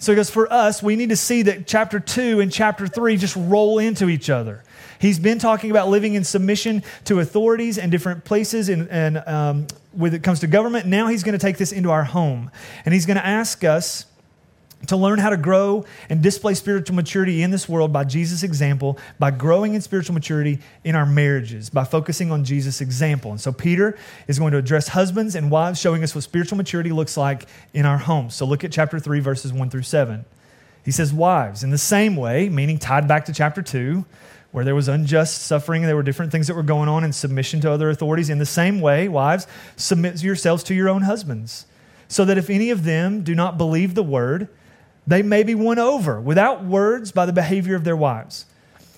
[0.00, 3.16] So he goes, for us, we need to see that chapter two and chapter three
[3.16, 4.64] just roll into each other.
[4.98, 9.66] He's been talking about living in submission to authorities and different places, and, and um,
[9.92, 10.86] when it comes to government.
[10.86, 12.50] Now he's going to take this into our home,
[12.84, 14.04] and he's going to ask us
[14.86, 18.98] to learn how to grow and display spiritual maturity in this world by Jesus' example,
[19.18, 23.32] by growing in spiritual maturity in our marriages, by focusing on Jesus' example.
[23.32, 26.90] And so Peter is going to address husbands and wives, showing us what spiritual maturity
[26.90, 28.34] looks like in our homes.
[28.34, 30.24] So look at chapter 3, verses 1 through 7.
[30.84, 34.04] He says, Wives, in the same way, meaning tied back to chapter 2,
[34.52, 37.60] where there was unjust suffering, there were different things that were going on in submission
[37.60, 38.30] to other authorities.
[38.30, 41.66] In the same way, wives, submit yourselves to your own husbands,
[42.06, 44.48] so that if any of them do not believe the word,
[45.08, 48.44] they may be won over without words by the behavior of their wives.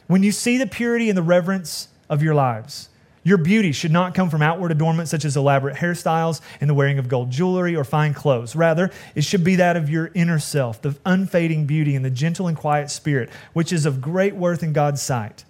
[0.08, 2.88] When you see the purity and the reverence of your lives,
[3.22, 6.98] your beauty should not come from outward adornment such as elaborate hairstyles and the wearing
[6.98, 8.56] of gold jewelry or fine clothes.
[8.56, 12.48] Rather, it should be that of your inner self, the unfading beauty and the gentle
[12.48, 15.44] and quiet spirit, which is of great worth in God's sight.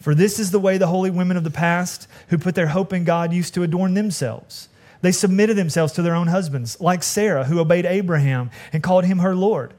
[0.00, 2.94] For this is the way the holy women of the past who put their hope
[2.94, 4.70] in God used to adorn themselves.
[5.02, 9.18] They submitted themselves to their own husbands, like Sarah, who obeyed Abraham and called him
[9.18, 9.74] her Lord.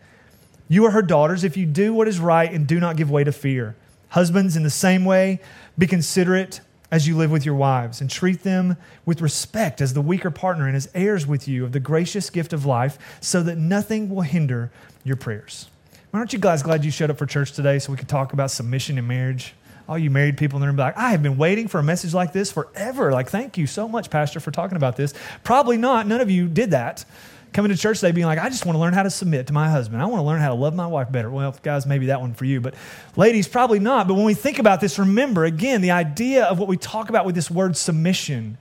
[0.68, 3.24] You are her daughters if you do what is right and do not give way
[3.24, 3.76] to fear.
[4.10, 5.40] Husbands, in the same way,
[5.78, 10.02] be considerate as you live with your wives and treat them with respect as the
[10.02, 13.58] weaker partner and as heirs with you of the gracious gift of life so that
[13.58, 14.72] nothing will hinder
[15.04, 15.70] your prayers.
[16.12, 18.34] Why Aren't you guys glad you showed up for church today so we could talk
[18.34, 19.54] about submission in marriage?
[19.90, 22.14] All you married people in the room like, I have been waiting for a message
[22.14, 23.12] like this forever.
[23.12, 25.14] Like, thank you so much, Pastor, for talking about this.
[25.44, 26.08] Probably not.
[26.08, 27.06] None of you did that
[27.54, 29.54] coming to church today being like, I just want to learn how to submit to
[29.54, 30.02] my husband.
[30.02, 31.30] I want to learn how to love my wife better.
[31.30, 32.76] Well, guys, maybe that one for you, but
[33.16, 34.08] ladies, probably not.
[34.08, 37.26] But when we think about this, remember again, the idea of what we talk about
[37.26, 38.58] with this word submission,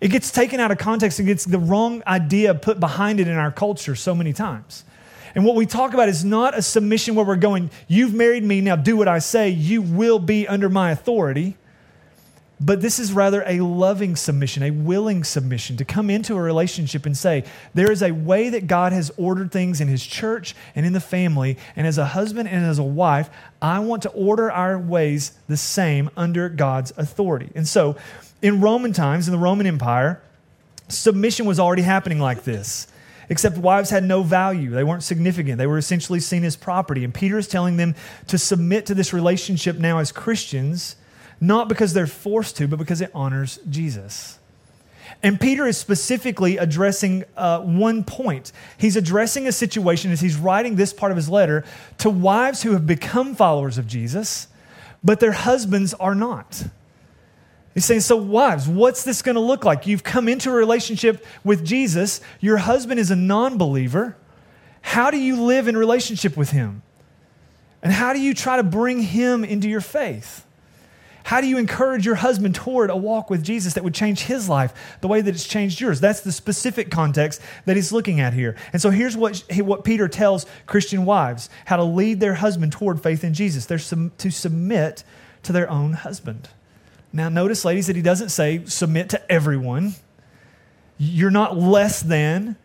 [0.00, 3.36] it gets taken out of context and gets the wrong idea put behind it in
[3.36, 4.84] our culture so many times.
[5.34, 8.60] And what we talk about is not a submission where we're going, You've married me,
[8.60, 11.56] now do what I say, you will be under my authority.
[12.60, 17.06] But this is rather a loving submission, a willing submission to come into a relationship
[17.06, 20.84] and say, there is a way that God has ordered things in His church and
[20.84, 21.56] in the family.
[21.74, 23.30] And as a husband and as a wife,
[23.62, 27.50] I want to order our ways the same under God's authority.
[27.54, 27.96] And so,
[28.42, 30.20] in Roman times, in the Roman Empire,
[30.88, 32.86] submission was already happening like this.
[33.30, 34.70] Except wives had no value.
[34.70, 35.56] They weren't significant.
[35.56, 37.04] They were essentially seen as property.
[37.04, 37.94] And Peter is telling them
[38.26, 40.96] to submit to this relationship now as Christians
[41.40, 44.38] not because they're forced to, but because it honors Jesus.
[45.22, 48.52] And Peter is specifically addressing uh, one point.
[48.78, 51.64] He's addressing a situation as he's writing this part of his letter
[51.98, 54.48] to wives who have become followers of Jesus,
[55.04, 56.64] but their husbands are not.
[57.74, 59.86] He's saying, So, wives, what's this going to look like?
[59.86, 64.16] You've come into a relationship with Jesus, your husband is a non believer.
[64.82, 66.82] How do you live in relationship with him?
[67.82, 70.44] And how do you try to bring him into your faith?
[71.30, 74.48] How do you encourage your husband toward a walk with Jesus that would change his
[74.48, 76.00] life the way that it's changed yours?
[76.00, 78.56] That's the specific context that he's looking at here.
[78.72, 83.00] And so here's what, what Peter tells Christian wives how to lead their husband toward
[83.00, 83.64] faith in Jesus.
[83.66, 85.04] They're to submit
[85.44, 86.48] to their own husband.
[87.12, 89.94] Now, notice, ladies, that he doesn't say submit to everyone.
[90.98, 92.56] You're not less than.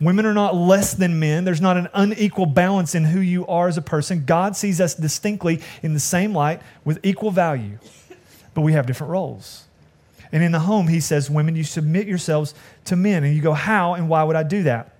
[0.00, 1.44] Women are not less than men.
[1.44, 4.24] There's not an unequal balance in who you are as a person.
[4.24, 7.78] God sees us distinctly in the same light with equal value,
[8.54, 9.64] but we have different roles.
[10.30, 13.24] And in the home, he says, Women, you submit yourselves to men.
[13.24, 14.94] And you go, How and why would I do that?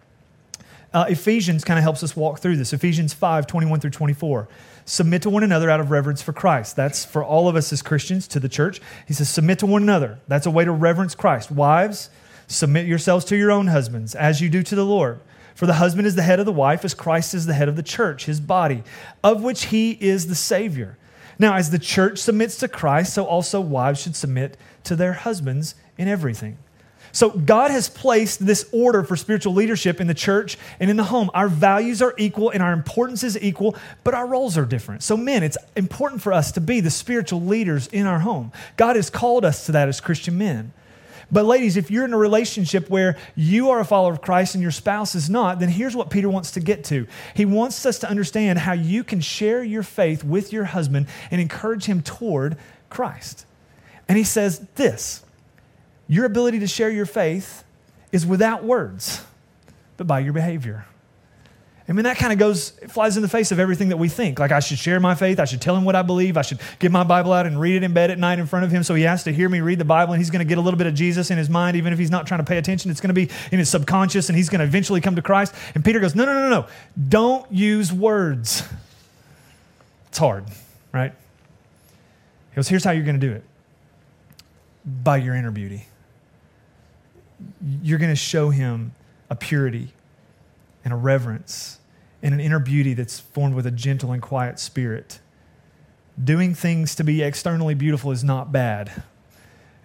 [0.93, 2.73] Uh, Ephesians kind of helps us walk through this.
[2.73, 4.49] Ephesians 5 21 through 24.
[4.85, 6.75] Submit to one another out of reverence for Christ.
[6.75, 8.81] That's for all of us as Christians to the church.
[9.07, 10.19] He says, Submit to one another.
[10.29, 11.51] That's a way to reverence Christ.
[11.51, 12.09] Wives,
[12.49, 15.21] Submit yourselves to your own husbands, as you do to the Lord.
[15.55, 17.77] For the husband is the head of the wife, as Christ is the head of
[17.77, 18.83] the church, his body,
[19.23, 20.97] of which he is the Savior.
[21.39, 25.75] Now, as the church submits to Christ, so also wives should submit to their husbands
[25.97, 26.59] in everything.
[27.13, 31.05] So, God has placed this order for spiritual leadership in the church and in the
[31.05, 31.31] home.
[31.35, 35.03] Our values are equal and our importance is equal, but our roles are different.
[35.03, 38.53] So, men, it's important for us to be the spiritual leaders in our home.
[38.77, 40.73] God has called us to that as Christian men.
[41.31, 44.63] But, ladies, if you're in a relationship where you are a follower of Christ and
[44.63, 47.07] your spouse is not, then here's what Peter wants to get to.
[47.35, 51.41] He wants us to understand how you can share your faith with your husband and
[51.41, 52.57] encourage him toward
[52.89, 53.45] Christ.
[54.09, 55.23] And he says this
[56.09, 57.63] your ability to share your faith
[58.11, 59.23] is without words,
[59.99, 60.87] but by your behavior.
[61.89, 64.39] I mean, that kind of goes, flies in the face of everything that we think.
[64.39, 65.41] Like, I should share my faith.
[65.41, 66.37] I should tell him what I believe.
[66.37, 68.67] I should get my Bible out and read it in bed at night in front
[68.67, 70.49] of him so he has to hear me read the Bible and he's going to
[70.49, 72.45] get a little bit of Jesus in his mind, even if he's not trying to
[72.45, 72.91] pay attention.
[72.91, 75.55] It's going to be in his subconscious and he's going to eventually come to Christ.
[75.75, 76.67] And Peter goes, No, no, no, no.
[77.09, 78.63] Don't use words.
[80.09, 80.45] It's hard,
[80.93, 81.13] right?
[82.51, 83.45] He goes, Here's how you're going to do it
[84.85, 85.87] by your inner beauty.
[87.83, 88.93] You're going to show him
[89.31, 89.89] a purity
[90.85, 91.78] and a reverence
[92.23, 95.21] and an inner beauty that's formed with a gentle and quiet spirit.
[96.23, 99.03] Doing things to be externally beautiful is not bad.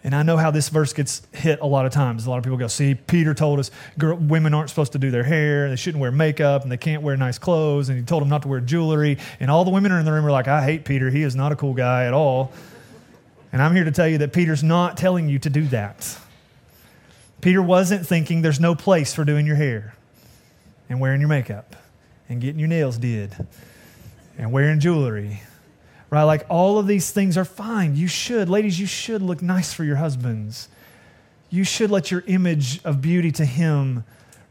[0.03, 2.25] And I know how this verse gets hit a lot of times.
[2.25, 5.11] A lot of people go, see, Peter told us girl, women aren't supposed to do
[5.11, 8.21] their hair, they shouldn't wear makeup, and they can't wear nice clothes, and he told
[8.21, 9.17] them not to wear jewelry.
[9.39, 11.09] And all the women in the room are like, I hate Peter.
[11.09, 12.51] He is not a cool guy at all.
[13.53, 16.17] And I'm here to tell you that Peter's not telling you to do that.
[17.39, 19.95] Peter wasn't thinking there's no place for doing your hair
[20.89, 21.75] and wearing your makeup
[22.33, 23.33] and getting your nails did
[24.37, 25.41] and wearing jewelry.
[26.09, 26.23] Right?
[26.23, 27.95] Like all of these things are fine.
[27.95, 30.67] You should, ladies, you should look nice for your husbands.
[31.49, 34.03] You should let your image of beauty to him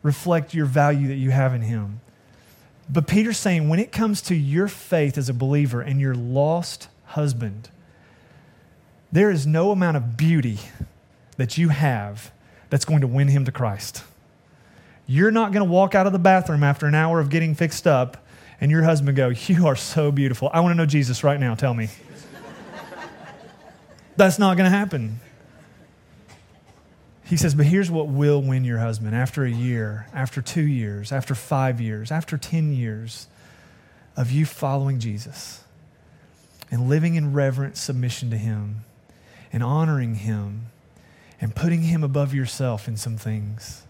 [0.02, 2.00] reflect your value that you have in him.
[2.88, 6.88] But Peter's saying when it comes to your faith as a believer and your lost
[7.06, 7.68] husband,
[9.10, 10.58] there is no amount of beauty
[11.36, 12.32] that you have
[12.70, 14.04] that's going to win him to Christ.
[15.12, 17.86] You're not going to walk out of the bathroom after an hour of getting fixed
[17.86, 18.26] up
[18.62, 20.48] and your husband go, You are so beautiful.
[20.54, 21.54] I want to know Jesus right now.
[21.54, 21.90] Tell me.
[24.16, 25.20] That's not going to happen.
[27.26, 31.12] He says, But here's what will win your husband after a year, after two years,
[31.12, 33.26] after five years, after 10 years
[34.16, 35.62] of you following Jesus
[36.70, 38.84] and living in reverent submission to Him
[39.52, 40.68] and honoring Him
[41.38, 43.82] and putting Him above yourself in some things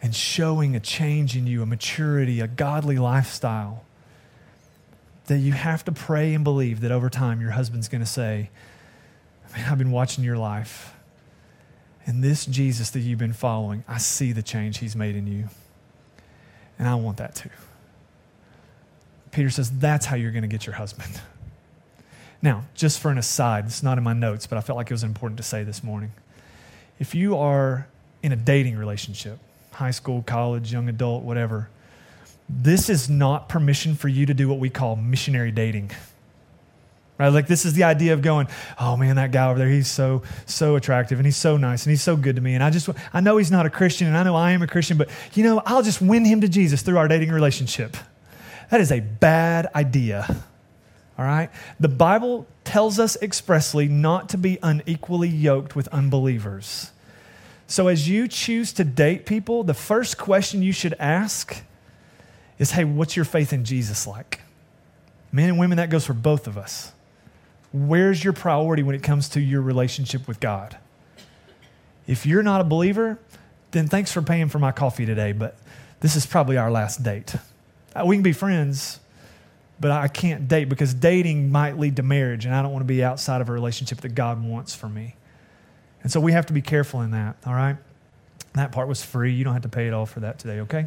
[0.00, 3.84] and showing a change in you, a maturity, a godly lifestyle,
[5.26, 8.50] that you have to pray and believe that over time your husband's going to say,
[9.54, 10.94] Man, I've been watching your life.
[12.06, 15.48] And this Jesus that you've been following, I see the change he's made in you.
[16.78, 17.50] And I want that too.
[19.30, 21.20] Peter says that's how you're going to get your husband.
[22.40, 24.94] Now, just for an aside, it's not in my notes, but I felt like it
[24.94, 26.12] was important to say this morning.
[27.00, 27.88] If you are
[28.22, 29.40] in a dating relationship,
[29.78, 31.70] high school, college, young adult, whatever,
[32.48, 35.92] this is not permission for you to do what we call missionary dating.
[37.16, 37.28] Right?
[37.28, 38.48] Like this is the idea of going,
[38.80, 41.90] oh man, that guy over there, he's so, so attractive and he's so nice and
[41.90, 42.54] he's so good to me.
[42.54, 44.66] And I just, I know he's not a Christian and I know I am a
[44.66, 47.96] Christian, but you know, I'll just win him to Jesus through our dating relationship.
[48.70, 50.26] That is a bad idea.
[51.16, 51.50] All right?
[51.78, 56.90] The Bible tells us expressly not to be unequally yoked with unbelievers.
[57.68, 61.62] So as you choose to date people, the first question you should ask
[62.58, 64.40] is hey, what's your faith in Jesus like?
[65.30, 66.92] Men and women, that goes for both of us.
[67.70, 70.78] Where's your priority when it comes to your relationship with God?
[72.06, 73.18] If you're not a believer,
[73.72, 75.54] then thanks for paying for my coffee today, but
[76.00, 77.34] this is probably our last date.
[77.94, 78.98] Uh, we can be friends,
[79.78, 82.86] but I can't date because dating might lead to marriage, and I don't want to
[82.86, 85.16] be outside of a relationship that God wants for me.
[86.08, 87.76] And so we have to be careful in that, all right?
[88.54, 89.34] That part was free.
[89.34, 90.86] You don't have to pay it all for that today, okay?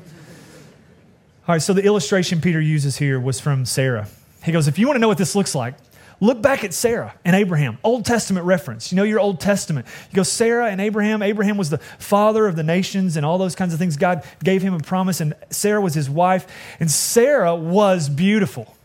[1.48, 4.08] All right, so the illustration Peter uses here was from Sarah.
[4.44, 5.76] He goes, If you want to know what this looks like,
[6.24, 8.92] Look back at Sarah and Abraham, Old Testament reference.
[8.92, 9.88] You know your Old Testament.
[10.12, 11.24] You go, Sarah and Abraham.
[11.24, 13.98] Abraham was the father of the nations and all those kinds of things.
[13.98, 16.46] God gave him a promise, and Sarah was his wife.
[16.80, 18.76] And Sarah was beautiful.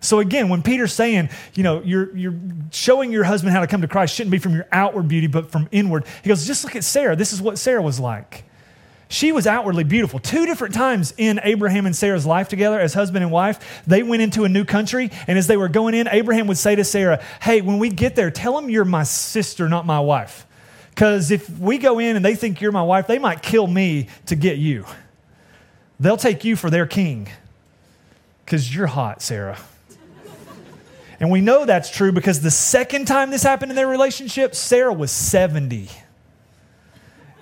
[0.00, 2.34] So again, when Peter's saying, you know, you're, you're
[2.70, 5.50] showing your husband how to come to Christ shouldn't be from your outward beauty, but
[5.50, 7.16] from inward, he goes, just look at Sarah.
[7.16, 8.44] This is what Sarah was like.
[9.08, 10.18] She was outwardly beautiful.
[10.18, 14.20] Two different times in Abraham and Sarah's life together as husband and wife, they went
[14.20, 15.10] into a new country.
[15.26, 18.16] And as they were going in, Abraham would say to Sarah, Hey, when we get
[18.16, 20.46] there, tell them you're my sister, not my wife.
[20.90, 24.08] Because if we go in and they think you're my wife, they might kill me
[24.26, 24.84] to get you.
[25.98, 27.28] They'll take you for their king
[28.44, 29.58] because you're hot, Sarah.
[31.20, 34.92] And we know that's true because the second time this happened in their relationship, Sarah
[34.92, 35.88] was 70.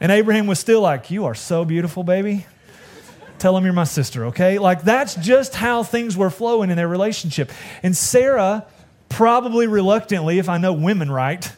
[0.00, 2.46] And Abraham was still like, You are so beautiful, baby.
[3.38, 4.58] Tell him you're my sister, okay?
[4.58, 7.52] Like, that's just how things were flowing in their relationship.
[7.82, 8.64] And Sarah,
[9.10, 11.50] probably reluctantly, if I know women right,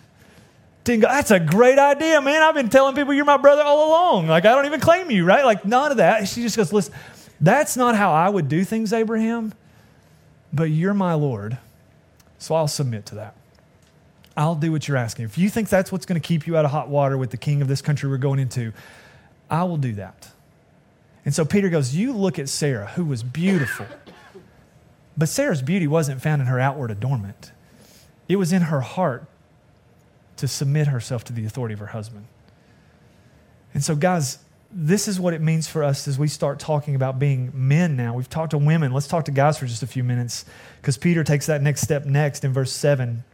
[0.82, 2.42] didn't go, That's a great idea, man.
[2.42, 4.26] I've been telling people you're my brother all along.
[4.26, 5.44] Like, I don't even claim you, right?
[5.44, 6.26] Like, none of that.
[6.26, 6.94] She just goes, Listen,
[7.40, 9.54] that's not how I would do things, Abraham,
[10.52, 11.58] but you're my Lord.
[12.38, 13.34] So I'll submit to that.
[14.36, 15.24] I'll do what you're asking.
[15.24, 17.36] If you think that's what's going to keep you out of hot water with the
[17.36, 18.72] king of this country we're going into,
[19.50, 20.28] I will do that.
[21.24, 23.86] And so Peter goes, You look at Sarah, who was beautiful.
[25.16, 27.52] But Sarah's beauty wasn't found in her outward adornment,
[28.28, 29.26] it was in her heart
[30.36, 32.26] to submit herself to the authority of her husband.
[33.74, 34.38] And so, guys,
[34.70, 38.14] this is what it means for us as we start talking about being men now.
[38.14, 38.92] We've talked to women.
[38.92, 40.44] Let's talk to guys for just a few minutes
[40.80, 43.24] because Peter takes that next step next in verse 7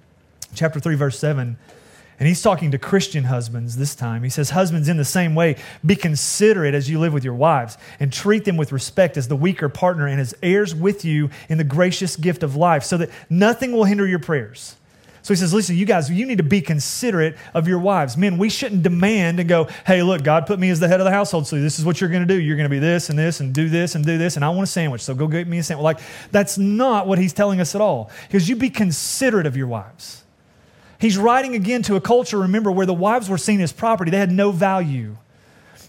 [0.55, 1.57] chapter 3, verse 7.
[2.20, 4.22] And he's talking to Christian husbands this time.
[4.22, 7.76] He says, Husbands, in the same way, be considerate as you live with your wives
[7.99, 11.59] and treat them with respect as the weaker partner and as heirs with you in
[11.59, 14.76] the gracious gift of life, so that nothing will hinder your prayers.
[15.25, 18.14] So he says, Listen, you guys, you need to be considerate of your wives.
[18.14, 21.05] Men, we shouldn't demand and go, Hey, look, God put me as the head of
[21.05, 22.39] the household, so this is what you're going to do.
[22.39, 24.51] You're going to be this and this and do this and do this, and I
[24.51, 25.83] want a sandwich, so go get me a sandwich.
[25.83, 26.01] Like,
[26.31, 28.11] that's not what he's telling us at all.
[28.29, 30.25] Because you be considerate of your wives.
[31.01, 34.18] He's writing again to a culture, remember, where the wives were seen as property, they
[34.18, 35.16] had no value.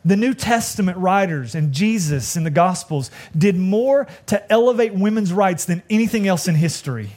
[0.05, 5.65] The New Testament writers and Jesus in the Gospels did more to elevate women's rights
[5.65, 7.11] than anything else in history.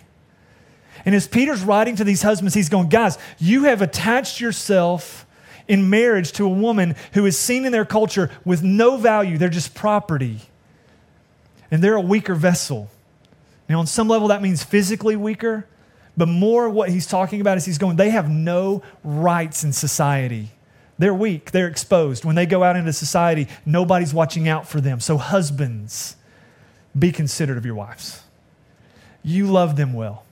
[1.09, 5.24] And as Peter's writing to these husbands, he's going, Guys, you have attached yourself
[5.66, 9.38] in marriage to a woman who is seen in their culture with no value.
[9.38, 10.40] They're just property.
[11.70, 12.90] And they're a weaker vessel.
[13.70, 15.66] Now, on some level, that means physically weaker,
[16.14, 20.50] but more what he's talking about is he's going, they have no rights in society.
[20.98, 22.26] They're weak, they're exposed.
[22.26, 25.00] When they go out into society, nobody's watching out for them.
[25.00, 26.16] So, husbands,
[26.98, 28.24] be considerate of your wives.
[29.22, 30.26] You love them well,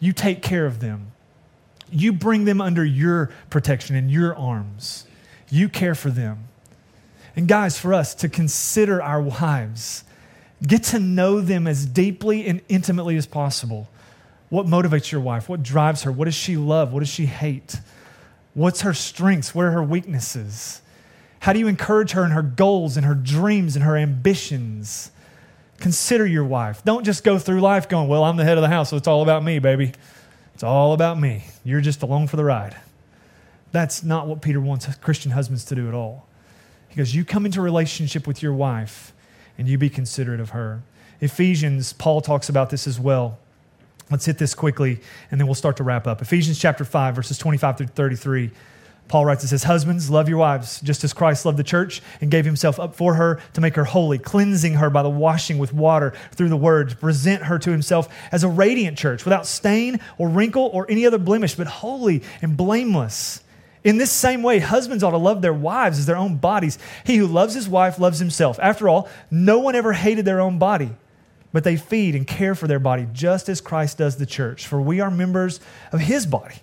[0.00, 1.12] you take care of them,
[1.90, 5.06] you bring them under your protection in your arms,
[5.48, 6.48] you care for them.
[7.34, 10.04] And, guys, for us to consider our wives,
[10.66, 13.88] get to know them as deeply and intimately as possible
[14.48, 15.48] what motivates your wife?
[15.48, 16.12] What drives her?
[16.12, 16.92] What does she love?
[16.92, 17.80] What does she hate?
[18.54, 19.54] What's her strengths?
[19.54, 20.80] What are her weaknesses?
[21.40, 25.10] How do you encourage her in her goals and her dreams and her ambitions?
[25.78, 26.82] Consider your wife.
[26.84, 29.08] Don't just go through life going, Well, I'm the head of the house, so it's
[29.08, 29.92] all about me, baby.
[30.54, 31.44] It's all about me.
[31.64, 32.76] You're just along for the ride.
[33.72, 36.26] That's not what Peter wants Christian husbands to do at all.
[36.88, 39.12] He goes, You come into relationship with your wife
[39.58, 40.82] and you be considerate of her.
[41.20, 43.38] Ephesians, Paul talks about this as well
[44.10, 45.00] Let's hit this quickly
[45.30, 46.22] and then we'll start to wrap up.
[46.22, 48.50] Ephesians chapter 5, verses 25 through 33.
[49.08, 52.30] Paul writes, it says, Husbands, love your wives, just as Christ loved the church and
[52.30, 55.72] gave himself up for her to make her holy, cleansing her by the washing with
[55.72, 60.00] water through the word, to present her to himself as a radiant church, without stain
[60.18, 63.42] or wrinkle or any other blemish, but holy and blameless.
[63.84, 66.76] In this same way, husbands ought to love their wives as their own bodies.
[67.04, 68.58] He who loves his wife loves himself.
[68.60, 70.90] After all, no one ever hated their own body,
[71.52, 74.80] but they feed and care for their body just as Christ does the church, for
[74.80, 75.60] we are members
[75.92, 76.56] of his body.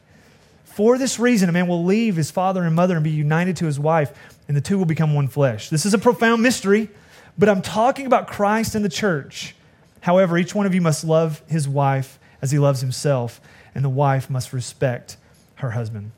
[0.74, 3.68] For this reason, a man will leave his father and mother and be united to
[3.68, 4.12] his wife,
[4.48, 5.70] and the two will become one flesh.
[5.70, 6.90] This is a profound mystery,
[7.38, 9.56] but I'm talking about Christ and the church.
[10.02, 13.40] However, each one of you must love his wife as he loves himself,
[13.76, 15.18] and the wife must respect
[15.58, 16.10] her husband.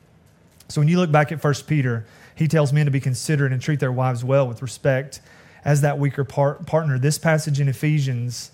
[0.68, 3.60] So when you look back at 1 Peter, he tells men to be considerate and
[3.60, 5.20] treat their wives well with respect
[5.66, 6.98] as that weaker par- partner.
[6.98, 8.52] This passage in Ephesians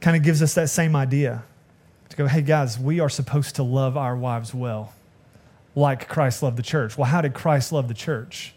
[0.00, 1.42] kind of gives us that same idea
[2.10, 4.92] to go, hey guys, we are supposed to love our wives well,
[5.74, 6.98] like Christ loved the church.
[6.98, 8.54] Well, how did Christ love the church?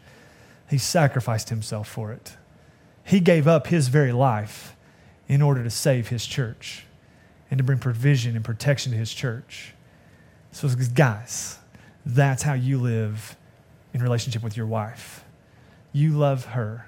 [0.69, 2.35] He sacrificed himself for it.
[3.03, 4.75] He gave up his very life
[5.27, 6.85] in order to save his church
[7.51, 9.73] and to bring provision and protection to his church.
[10.51, 11.59] So, guys,
[12.05, 13.35] that's how you live
[13.93, 15.23] in relationship with your wife.
[15.91, 16.87] You love her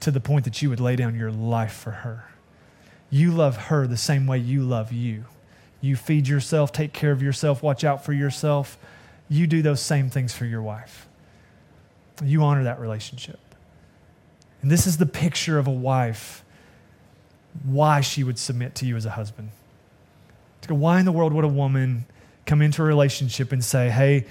[0.00, 2.24] to the point that you would lay down your life for her.
[3.08, 5.24] You love her the same way you love you.
[5.82, 8.78] You feed yourself, take care of yourself, watch out for yourself.
[9.28, 11.08] You do those same things for your wife.
[12.24, 13.40] You honor that relationship.
[14.62, 16.44] And this is the picture of a wife,
[17.64, 19.50] why she would submit to you as a husband.
[20.62, 22.06] To go, why in the world would a woman
[22.46, 24.26] come into a relationship and say, hey,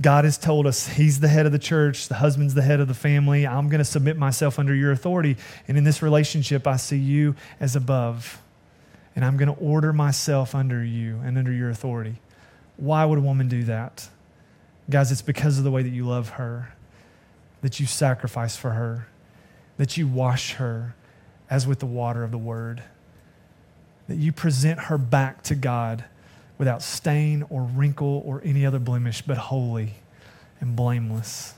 [0.00, 2.88] God has told us He's the head of the church, the husband's the head of
[2.88, 3.46] the family.
[3.46, 5.36] I'm going to submit myself under your authority.
[5.68, 8.41] And in this relationship, I see you as above
[9.14, 12.16] and I'm going to order myself under you and under your authority.
[12.76, 14.08] Why would a woman do that?
[14.88, 16.74] Guys, it's because of the way that you love her,
[17.60, 19.06] that you sacrifice for her,
[19.76, 20.94] that you wash her
[21.50, 22.82] as with the water of the word,
[24.08, 26.04] that you present her back to God
[26.58, 29.94] without stain or wrinkle or any other blemish, but holy
[30.60, 31.54] and blameless.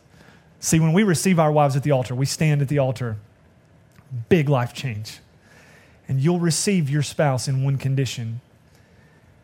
[0.61, 3.17] See, when we receive our wives at the altar, we stand at the altar,
[4.29, 5.21] big life change
[6.09, 8.41] and you'll receive your spouse in one condition.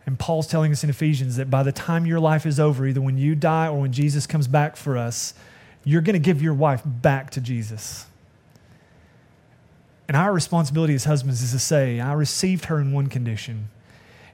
[0.06, 3.00] And Paul's telling us in Ephesians that by the time your life is over, either
[3.00, 5.34] when you die or when Jesus comes back for us,
[5.84, 8.06] you're going to give your wife back to Jesus.
[10.08, 13.70] And our responsibility as husbands is to say, I received her in one condition.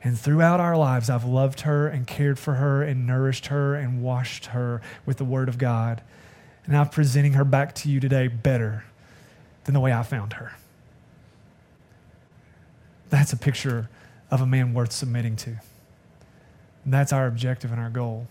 [0.02, 4.02] And throughout our lives, I've loved her and cared for her and nourished her and
[4.02, 6.02] washed her with the Word of God.
[6.64, 8.84] And I'm presenting her back to you today better
[9.64, 10.52] than the way I found her.
[13.10, 13.88] That's a picture
[14.30, 15.56] of a man worth submitting to.
[16.84, 18.26] And that's our objective and our goal.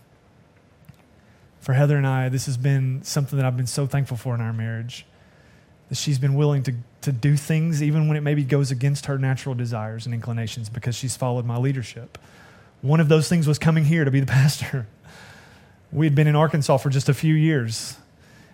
[1.60, 4.40] For Heather and I, this has been something that I've been so thankful for in
[4.40, 5.04] our marriage.
[5.88, 9.18] That she's been willing to, to do things even when it maybe goes against her
[9.18, 12.18] natural desires and inclinations because she's followed my leadership.
[12.82, 14.86] One of those things was coming here to be the pastor.
[15.92, 17.96] We had been in Arkansas for just a few years,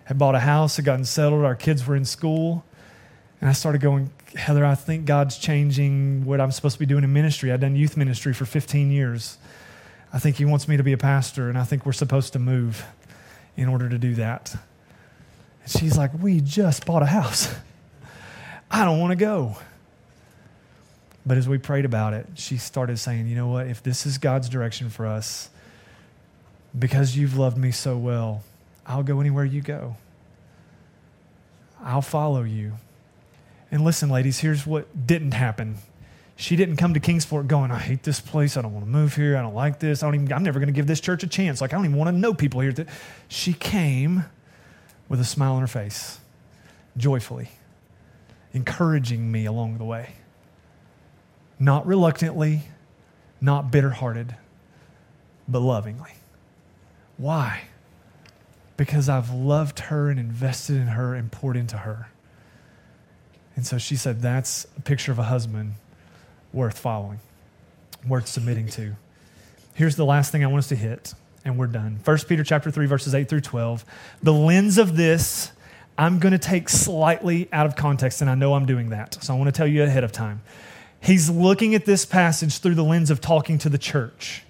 [0.05, 2.65] had bought a house, had gotten settled, our kids were in school.
[3.41, 7.05] And I started going, Heather, I think God's changing what I'm supposed to be doing
[7.05, 7.53] in ministry.
[7.53, 9.37] I've done youth ministry for 15 years.
[10.13, 12.39] I think He wants me to be a pastor, and I think we're supposed to
[12.39, 12.85] move
[13.57, 14.55] in order to do that.
[15.63, 17.55] And she's like, We just bought a house.
[18.71, 19.57] I don't want to go.
[21.25, 23.67] But as we prayed about it, she started saying, You know what?
[23.67, 25.51] If this is God's direction for us,
[26.79, 28.43] because you've loved me so well,
[28.87, 29.97] I'll go anywhere you go.
[31.83, 32.73] I'll follow you.
[33.73, 35.79] And listen, ladies, here's what didn't happen.
[36.37, 38.57] She didn't come to Kingsport going, I hate this place.
[38.57, 39.37] I don't want to move here.
[39.37, 40.03] I don't like this.
[40.03, 41.63] I don't even, I'm never going to give this church a chance.
[41.63, 42.75] Like, I don't even want to know people here.
[43.29, 44.27] She came
[45.09, 46.21] with a smile on her face,
[46.99, 47.49] joyfully,
[48.53, 50.17] encouraging me along the way.
[51.59, 52.65] Not reluctantly,
[53.41, 54.37] not bitter hearted,
[55.49, 56.13] but lovingly.
[57.17, 57.63] Why?
[58.77, 62.09] Because I've loved her and invested in her and poured into her.
[63.63, 65.75] And so she said, That's a picture of a husband
[66.53, 67.21] worth following,
[68.09, 68.97] worth submitting to.
[69.75, 72.01] Here's the last thing I want us to hit, and we're done.
[72.05, 73.85] 1 Peter chapter 3, verses 8 through 12.
[74.21, 75.53] The lens of this,
[75.97, 79.23] I'm going to take slightly out of context, and I know I'm doing that.
[79.23, 80.43] So I want to tell you ahead of time.
[80.99, 84.43] He's looking at this passage through the lens of talking to the church.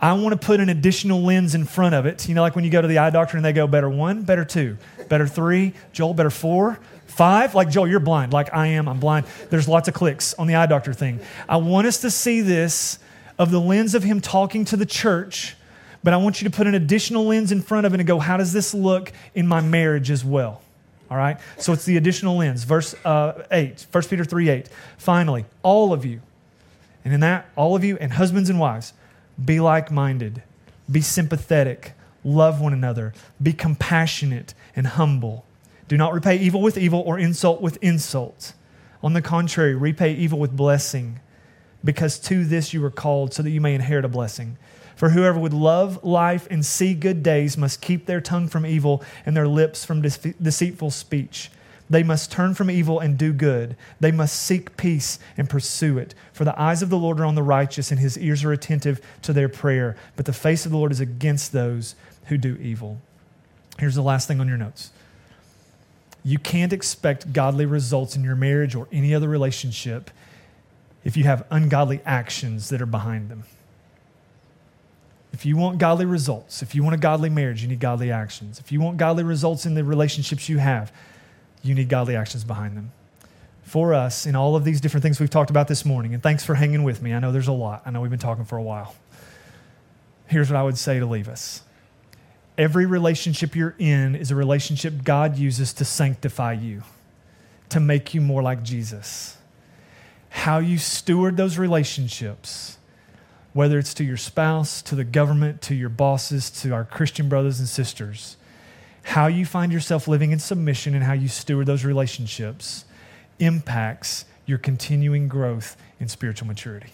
[0.00, 2.28] I want to put an additional lens in front of it.
[2.28, 4.22] You know, like when you go to the eye doctor and they go, better one,
[4.22, 4.76] better two,
[5.08, 6.78] better three, Joel, better four,
[7.16, 7.54] five.
[7.54, 8.32] Like, Joel, you're blind.
[8.32, 9.26] Like I am, I'm blind.
[9.50, 11.20] There's lots of clicks on the eye doctor thing.
[11.48, 12.98] I want us to see this
[13.38, 15.56] of the lens of him talking to the church,
[16.04, 18.18] but I want you to put an additional lens in front of it and go,
[18.18, 20.62] how does this look in my marriage as well?
[21.10, 21.38] All right?
[21.58, 22.64] So it's the additional lens.
[22.64, 24.68] Verse uh, 8, 1 Peter 3 8.
[24.98, 26.20] Finally, all of you,
[27.04, 28.92] and in that, all of you, and husbands and wives,
[29.42, 30.42] be like minded,
[30.90, 31.92] be sympathetic,
[32.24, 35.44] love one another, be compassionate and humble.
[35.88, 38.52] Do not repay evil with evil or insult with insult.
[39.02, 41.20] On the contrary, repay evil with blessing,
[41.84, 44.56] because to this you were called, so that you may inherit a blessing.
[44.96, 49.02] For whoever would love life and see good days must keep their tongue from evil
[49.26, 51.50] and their lips from deceitful speech.
[51.88, 53.76] They must turn from evil and do good.
[54.00, 56.14] They must seek peace and pursue it.
[56.32, 59.00] For the eyes of the Lord are on the righteous, and his ears are attentive
[59.22, 59.96] to their prayer.
[60.16, 63.00] But the face of the Lord is against those who do evil.
[63.78, 64.90] Here's the last thing on your notes
[66.26, 70.10] you can't expect godly results in your marriage or any other relationship
[71.04, 73.44] if you have ungodly actions that are behind them.
[75.32, 78.58] If you want godly results, if you want a godly marriage, you need godly actions.
[78.58, 80.92] If you want godly results in the relationships you have,
[81.62, 82.90] you need godly actions behind them.
[83.62, 86.44] For us, in all of these different things we've talked about this morning, and thanks
[86.44, 87.14] for hanging with me.
[87.14, 87.82] I know there's a lot.
[87.86, 88.96] I know we've been talking for a while.
[90.26, 91.62] Here's what I would say to leave us
[92.58, 96.82] every relationship you're in is a relationship God uses to sanctify you,
[97.70, 99.36] to make you more like Jesus.
[100.30, 102.76] How you steward those relationships
[103.56, 107.58] whether it's to your spouse, to the government, to your bosses, to our Christian brothers
[107.58, 108.36] and sisters,
[109.02, 112.84] how you find yourself living in submission and how you steward those relationships
[113.38, 116.90] impacts your continuing growth in spiritual maturity.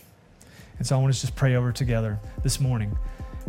[0.78, 2.96] And so I want to just pray over together this morning